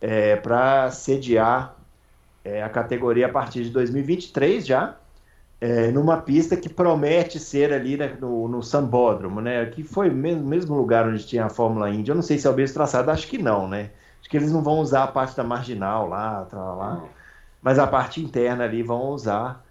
[0.00, 1.76] é, para sediar
[2.44, 4.96] é, a categoria a partir de 2023 já
[5.60, 9.66] é, numa pista que promete ser ali né, no, no Sambódromo, né?
[9.66, 12.10] Que foi o mesmo, mesmo lugar onde tinha a Fórmula Indy.
[12.10, 13.90] Eu não sei se é o mesmo traçado, acho que não, né?
[14.20, 17.04] Acho que eles não vão usar a parte da marginal lá, lá,
[17.60, 19.64] mas a parte interna ali vão usar.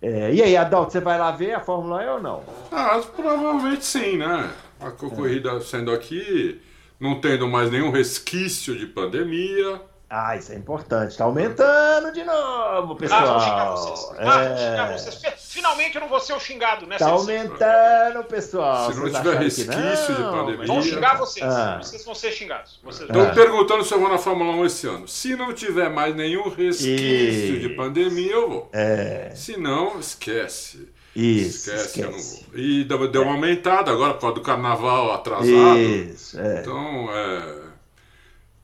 [0.00, 2.42] É, e aí, Adalto, você vai lá ver a Fórmula E ou não?
[2.70, 4.50] Ah, provavelmente sim, né?
[4.80, 5.60] A corrida é.
[5.60, 6.60] sendo aqui,
[6.98, 9.80] não tendo mais nenhum resquício de pandemia
[10.14, 11.16] ah, isso é importante.
[11.16, 13.22] Tá aumentando de novo, pessoal.
[13.22, 14.10] Ah, vou xingar vocês.
[14.18, 14.98] Ah, vou xingar é.
[14.98, 15.22] vocês.
[15.38, 18.92] Finalmente eu não vou ser o xingado nessa Tá aumentando, pessoal.
[18.92, 20.66] Se não tiver resquício de pandemia.
[20.66, 21.46] Vão xingar vocês.
[21.46, 21.78] Ah.
[21.82, 22.78] Vocês vão ser xingados.
[22.86, 23.32] Estão ah.
[23.32, 25.08] perguntando se eu vou na Fórmula 1 esse ano.
[25.08, 27.60] Se não tiver mais nenhum resquício e...
[27.60, 28.70] de pandemia, eu vou.
[28.70, 29.32] É.
[29.34, 30.90] Se não, esquece.
[31.16, 32.02] Isso, esquece, esquece.
[32.02, 32.60] eu não vou.
[32.60, 35.78] E deu uma aumentada agora por causa do carnaval atrasado.
[35.78, 36.60] Isso, é.
[36.60, 37.71] Então, é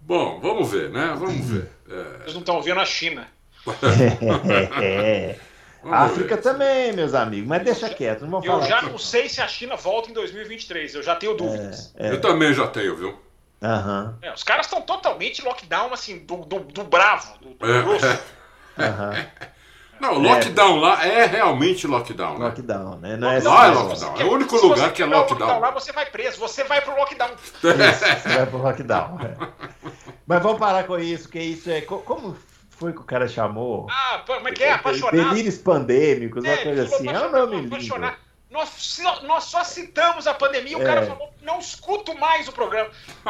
[0.09, 1.15] Bom, vamos ver, né?
[1.19, 1.71] Vamos ver.
[1.87, 2.23] É...
[2.23, 3.29] Vocês não estão vendo a China.
[4.83, 5.37] é.
[5.85, 6.43] África ver.
[6.43, 8.65] também, meus amigos, mas deixa quieto, não vamos eu falar.
[8.65, 11.93] Eu já não sei se a China volta em 2023, eu já tenho dúvidas.
[11.99, 12.13] É, é.
[12.13, 13.09] Eu também já tenho, viu?
[13.61, 14.15] Uhum.
[14.23, 17.83] É, os caras estão totalmente lockdown, assim, do, do, do bravo, do, do é.
[17.83, 18.07] grosso.
[18.07, 19.49] Uhum.
[20.01, 20.81] Não, o lockdown é.
[20.81, 22.39] lá é realmente lockdown.
[22.39, 22.45] Né?
[22.47, 23.17] Lockdown, né?
[23.17, 24.15] Não é, lá é lockdown.
[24.19, 25.39] É o único lugar que é lockdown.
[25.39, 25.61] lockdown.
[25.61, 27.31] Lá você vai preso, você vai pro lockdown.
[27.63, 29.19] Isso, você vai pro lockdown.
[29.29, 29.89] É.
[30.27, 31.81] Mas vamos parar com isso, que isso é.
[31.81, 32.37] Como
[32.71, 33.87] foi que o cara chamou?
[33.91, 34.73] Ah, como é que é?
[34.73, 35.17] Apaixonado.
[35.17, 37.09] Delírios pandêmicos, uma é, coisa assim.
[37.09, 37.77] É um nome lindo.
[38.51, 40.85] Nós, nós só citamos a pandemia, o é.
[40.85, 42.91] cara falou, não escuto mais o programa.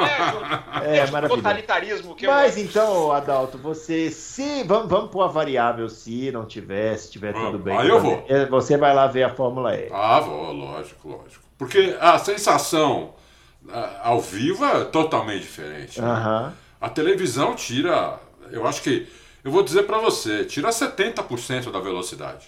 [0.84, 1.42] É, é maravilhoso.
[1.42, 2.14] Totalitarismo.
[2.14, 2.64] Que Mas eu...
[2.64, 4.62] então, Adalto, você, se.
[4.62, 7.76] Vamos, vamos pôr a variável se não tiver, se tiver ah, tudo bem.
[7.76, 8.24] Aí eu vou.
[8.28, 9.88] É, você vai lá ver a Fórmula E.
[9.92, 11.44] Ah, vou, lógico, lógico.
[11.58, 13.14] Porque a sensação
[14.02, 16.00] ao vivo é totalmente diferente.
[16.00, 16.08] Né?
[16.08, 16.52] Uhum.
[16.80, 18.20] A televisão tira.
[18.50, 19.08] Eu acho que.
[19.42, 22.46] Eu vou dizer para você, tira 70% da velocidade.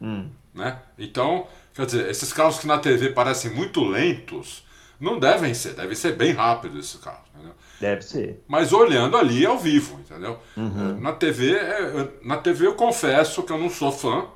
[0.00, 0.28] Hum.
[0.54, 0.78] Né?
[0.98, 1.46] Então
[1.76, 4.64] Quer dizer, esses carros que na TV parecem muito lentos,
[4.98, 7.28] não devem ser, devem ser bem rápidos esses carros.
[7.34, 7.52] Entendeu?
[7.78, 8.42] Deve ser.
[8.48, 10.40] Mas olhando ali ao vivo, entendeu?
[10.56, 10.96] Uhum.
[10.96, 14.26] É, na TV, é, na TV eu confesso que eu não sou fã,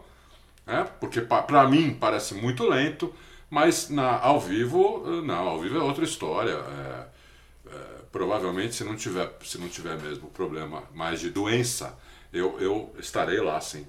[0.67, 0.87] né?
[1.01, 3.13] porque para mim parece muito lento,
[3.49, 6.53] mas na, ao vivo, não, ao vivo é outra história.
[6.53, 7.07] É,
[7.73, 7.79] é,
[8.13, 11.99] provavelmente se não tiver, se não tiver mesmo problema mais de doença,
[12.31, 13.87] eu, eu estarei lá sim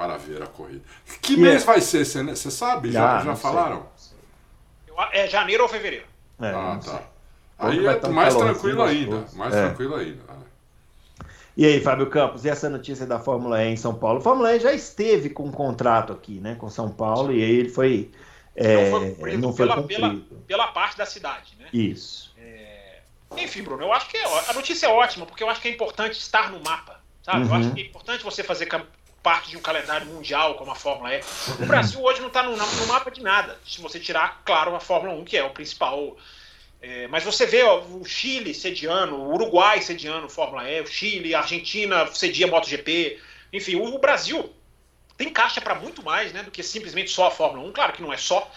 [0.00, 0.80] para ver a corrida.
[1.04, 1.66] Que, que mês é...
[1.66, 2.06] vai ser?
[2.06, 2.90] Você sabe?
[2.90, 3.86] Já, já, já falaram?
[5.12, 6.06] É janeiro ou fevereiro.
[6.40, 7.02] É, ah, tá.
[7.58, 9.26] Aí é mais tranquilo ainda.
[9.34, 9.66] Mais é.
[9.66, 10.22] tranquilo ainda.
[11.54, 14.20] E aí, Fábio Campos, e essa notícia da Fórmula E em São Paulo?
[14.20, 17.50] A Fórmula E já esteve com um contrato aqui, né, com São Paulo, e aí
[17.50, 18.10] ele foi.
[18.56, 21.66] É, não foi, não foi pela, pela, pela, parte da cidade, né?
[21.74, 22.34] Isso.
[22.38, 23.00] É...
[23.36, 25.70] Enfim, Bruno, eu acho que é, a notícia é ótima, porque eu acho que é
[25.70, 27.00] importante estar no mapa.
[27.22, 27.40] Sabe?
[27.40, 27.48] Uhum.
[27.48, 27.74] Eu acho uhum.
[27.74, 28.66] que é importante você fazer
[29.22, 31.20] parte de um calendário mundial como a Fórmula E.
[31.60, 34.80] O Brasil hoje não está no, no, mapa de nada, se você tirar, claro, a
[34.80, 36.16] Fórmula 1, que é o principal.
[36.82, 41.34] É, mas você vê ó, o Chile sediando, o Uruguai sediando Fórmula E, o Chile,
[41.34, 43.18] a Argentina cedia MotoGP.
[43.52, 44.50] Enfim, o, o Brasil
[45.18, 47.72] tem caixa para muito mais né, do que simplesmente só a Fórmula 1.
[47.72, 48.50] Claro que não é só,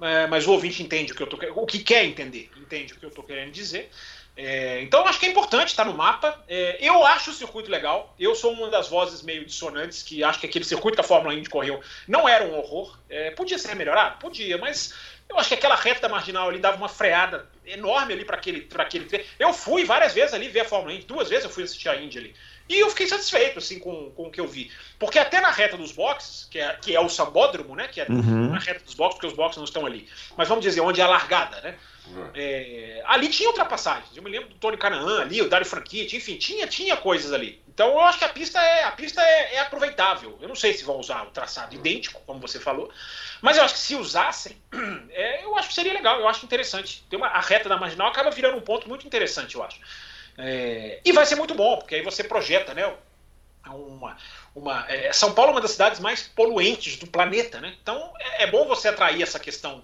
[0.00, 2.96] é, mas o ouvinte entende o que eu tô, o que quer entender, entende o
[2.96, 3.90] que eu estou querendo dizer.
[4.36, 6.42] É, então acho que é importante estar no mapa.
[6.48, 8.14] É, eu acho o circuito legal.
[8.18, 11.34] Eu sou uma das vozes meio dissonantes que acho que aquele circuito que a Fórmula
[11.34, 12.98] Indy correu não era um horror.
[13.08, 14.18] É, podia ser melhorado?
[14.18, 14.92] Podia, mas
[15.28, 19.24] eu acho que aquela reta marginal ali dava uma freada enorme ali para aquele, aquele.
[19.38, 21.96] Eu fui várias vezes ali ver a Fórmula Indy, duas vezes eu fui assistir a
[21.96, 22.34] Indy ali.
[22.68, 24.70] E eu fiquei satisfeito assim com, com o que eu vi.
[24.98, 27.88] Porque até na reta dos boxes, que é, que é o sambódromo, né?
[27.88, 28.50] Que é uhum.
[28.50, 30.08] na reta dos boxes, porque os boxes não estão ali.
[30.36, 31.76] Mas vamos dizer, onde é a largada, né?
[32.34, 34.14] É, ali tinha ultrapassagens.
[34.14, 37.62] Eu me lembro do Tony Canaan ali, o Dario Franchitti, enfim, tinha, tinha coisas ali.
[37.66, 40.38] Então eu acho que a pista é a pista é, é, aproveitável.
[40.40, 42.92] Eu não sei se vão usar o traçado idêntico, como você falou,
[43.40, 44.56] mas eu acho que se usassem,
[45.10, 47.04] é, eu acho que seria legal, eu acho interessante.
[47.08, 49.80] Tem uma, a reta da marginal acaba virando um ponto muito interessante, eu acho.
[50.36, 52.92] É, e vai ser muito bom, porque aí você projeta, né?
[53.66, 54.16] Uma,
[54.54, 57.74] uma, é, São Paulo é uma das cidades mais poluentes do planeta, né?
[57.82, 59.82] Então é, é bom você atrair essa questão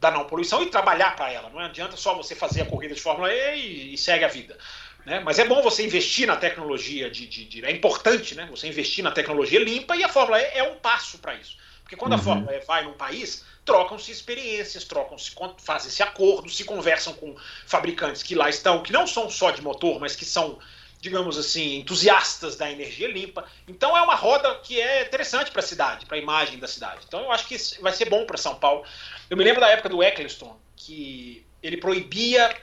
[0.00, 1.50] da não poluição e trabalhar para ela.
[1.50, 4.56] Não adianta só você fazer a corrida de Fórmula E e, segue a vida.
[5.04, 5.20] Né?
[5.20, 8.46] Mas é bom você investir na tecnologia, de, de, de, é importante né?
[8.50, 11.56] você investir na tecnologia limpa e a Fórmula E é um passo para isso.
[11.82, 12.18] Porque quando uhum.
[12.18, 17.34] a Fórmula E vai num país, trocam-se experiências, trocam-se, fazem-se acordos, se conversam com
[17.66, 20.58] fabricantes que lá estão, que não são só de motor, mas que são
[21.00, 23.44] digamos assim, entusiastas da energia limpa.
[23.66, 27.00] Então é uma roda que é interessante para a cidade, para a imagem da cidade.
[27.06, 28.84] Então eu acho que vai ser bom para São Paulo.
[29.30, 32.54] Eu me lembro da época do Eccleston, que ele proibia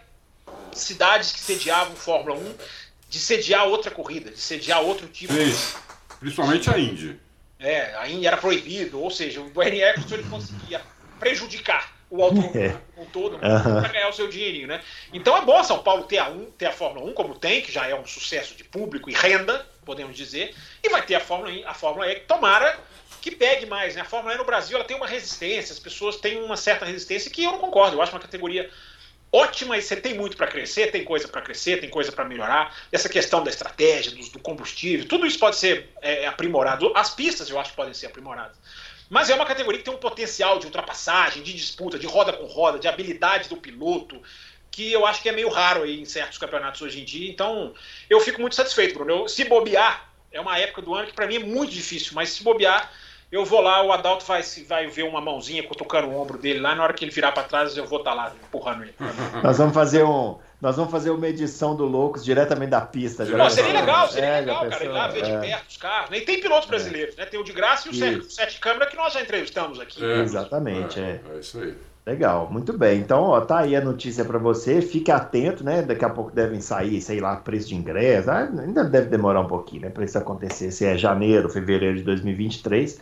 [0.74, 2.56] cidades que sediavam Fórmula 1
[3.10, 5.56] de sediar outra corrida, de sediar outro tipo Sim, de...
[6.20, 7.20] principalmente a Indy.
[7.58, 10.82] É, a Indy era proibido, ou seja, o Bernie Eccleston ele conseguia
[11.20, 12.78] prejudicar o automóvel é.
[12.96, 13.40] como todo uhum.
[13.40, 14.82] para ganhar o seu dinheirinho, né?
[15.14, 17.72] Então é bom São Paulo ter a, um, ter a Fórmula 1 como tem, que
[17.72, 21.52] já é um sucesso de público e renda, podemos dizer, e vai ter a Fórmula,
[21.66, 22.80] a Fórmula E que tomara
[23.22, 24.02] que pegue mais, né?
[24.02, 27.32] A Fórmula E no Brasil ela tem uma resistência, as pessoas têm uma certa resistência
[27.32, 28.70] que eu não concordo, eu acho uma categoria
[29.32, 32.74] ótima e você tem muito para crescer, tem coisa para crescer, tem coisa para melhorar.
[32.92, 36.92] Essa questão da estratégia, do, do combustível, tudo isso pode ser é, aprimorado.
[36.96, 38.58] As pistas eu acho que podem ser aprimoradas.
[39.10, 42.46] Mas é uma categoria que tem um potencial de ultrapassagem, de disputa, de roda com
[42.46, 44.22] roda, de habilidade do piloto,
[44.72, 47.30] que eu acho que é meio raro aí em certos campeonatos hoje em dia.
[47.30, 47.74] Então,
[48.10, 49.12] eu fico muito satisfeito, Bruno.
[49.12, 52.30] Eu, se bobear, é uma época do ano que para mim é muito difícil, mas
[52.30, 52.92] se bobear,
[53.32, 56.76] eu vou lá, o Adalto vai, vai ver uma mãozinha cutucando o ombro dele lá,
[56.76, 58.96] na hora que ele virar para trás, eu vou estar tá lá empurrando ele.
[59.44, 60.38] Nós vamos fazer um.
[60.62, 63.26] Nós vamos fazer uma edição do Loucos diretamente da pista.
[63.26, 65.36] Não, seria legal, seria é, legal, cara, ir lá ver é.
[65.36, 66.10] de perto os carros.
[66.10, 67.26] Nem tem pilotos brasileiros, né?
[67.26, 70.04] Tem o de graça e o sete, sete câmera que nós já entrevistamos aqui.
[70.04, 71.22] É, Exatamente, é.
[71.34, 71.76] É isso aí.
[72.06, 73.00] Legal, muito bem.
[73.00, 74.80] Então, ó, tá aí a notícia para você.
[74.80, 75.82] Fique atento, né?
[75.82, 78.30] Daqui a pouco devem sair, sei lá, preço de ingresso.
[78.30, 79.90] Ah, ainda deve demorar um pouquinho, né?
[79.90, 80.72] Para isso acontecer.
[80.72, 83.02] Se é janeiro, fevereiro de 2023.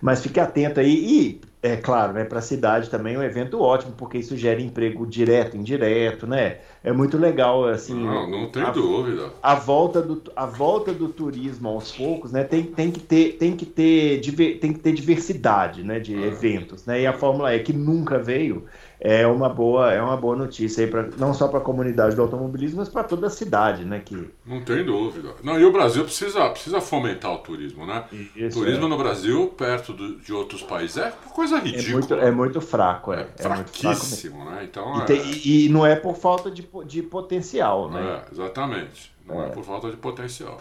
[0.00, 0.90] Mas fique atento aí.
[0.90, 4.60] E, é claro, né, para a cidade também é um evento ótimo, porque isso gera
[4.62, 6.58] emprego direto, indireto, né?
[6.82, 7.94] É muito legal, assim.
[7.94, 9.30] Não, não tem a, dúvida.
[9.42, 12.44] A volta, do, a volta do turismo aos poucos, né?
[12.44, 14.20] Tem, tem, que, ter, tem, que, ter,
[14.58, 16.28] tem que ter diversidade né, de é.
[16.28, 17.02] eventos, né?
[17.02, 18.64] E a Fórmula E, que nunca veio,
[19.00, 22.20] é uma boa, é uma boa notícia aí, pra, não só para a comunidade do
[22.20, 24.00] automobilismo, mas para toda a cidade, né?
[24.04, 24.30] Que...
[24.44, 25.34] Não tem dúvida.
[25.42, 28.04] Não, e o Brasil precisa, precisa fomentar o turismo, né?
[28.36, 28.88] Isso, turismo é.
[28.88, 31.88] no Brasil, perto do, de outros países, é coisa ridícula.
[31.88, 33.26] É muito, é muito fraco, é.
[33.38, 34.64] é fraquíssimo, fraco né?
[34.64, 38.22] Então, e, tem, e, não é por falta de, de potencial, né?
[38.28, 39.10] É, exatamente.
[39.26, 39.46] Não é.
[39.46, 40.60] é por falta de potencial.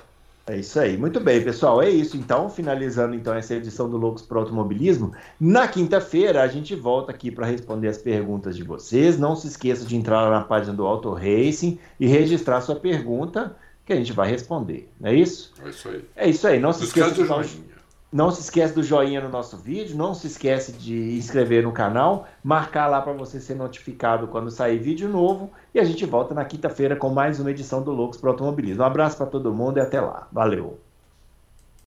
[0.50, 0.97] É isso aí.
[0.97, 1.80] Muito bem, pessoal.
[1.80, 2.50] É isso então.
[2.50, 5.14] Finalizando então essa edição do Loucos para Automobilismo.
[5.39, 9.20] Na quinta-feira a gente volta aqui para responder as perguntas de vocês.
[9.20, 13.56] Não se esqueça de entrar lá na página do Auto Racing e registrar sua pergunta
[13.86, 14.89] que a gente vai responder.
[15.00, 15.54] Não é isso?
[15.64, 16.06] É isso aí.
[16.16, 16.60] É isso aí.
[16.60, 17.69] Não se esqueça joinha.
[18.12, 22.28] Não se esquece do joinha no nosso vídeo, não se esquece de inscrever no canal,
[22.43, 26.43] marcar lá para você ser notificado quando sair vídeo novo e a gente volta na
[26.43, 28.82] quinta-feira com mais uma edição do Loucos para Automobilismo.
[28.82, 30.28] Um abraço para todo mundo e até lá.
[30.32, 30.89] Valeu!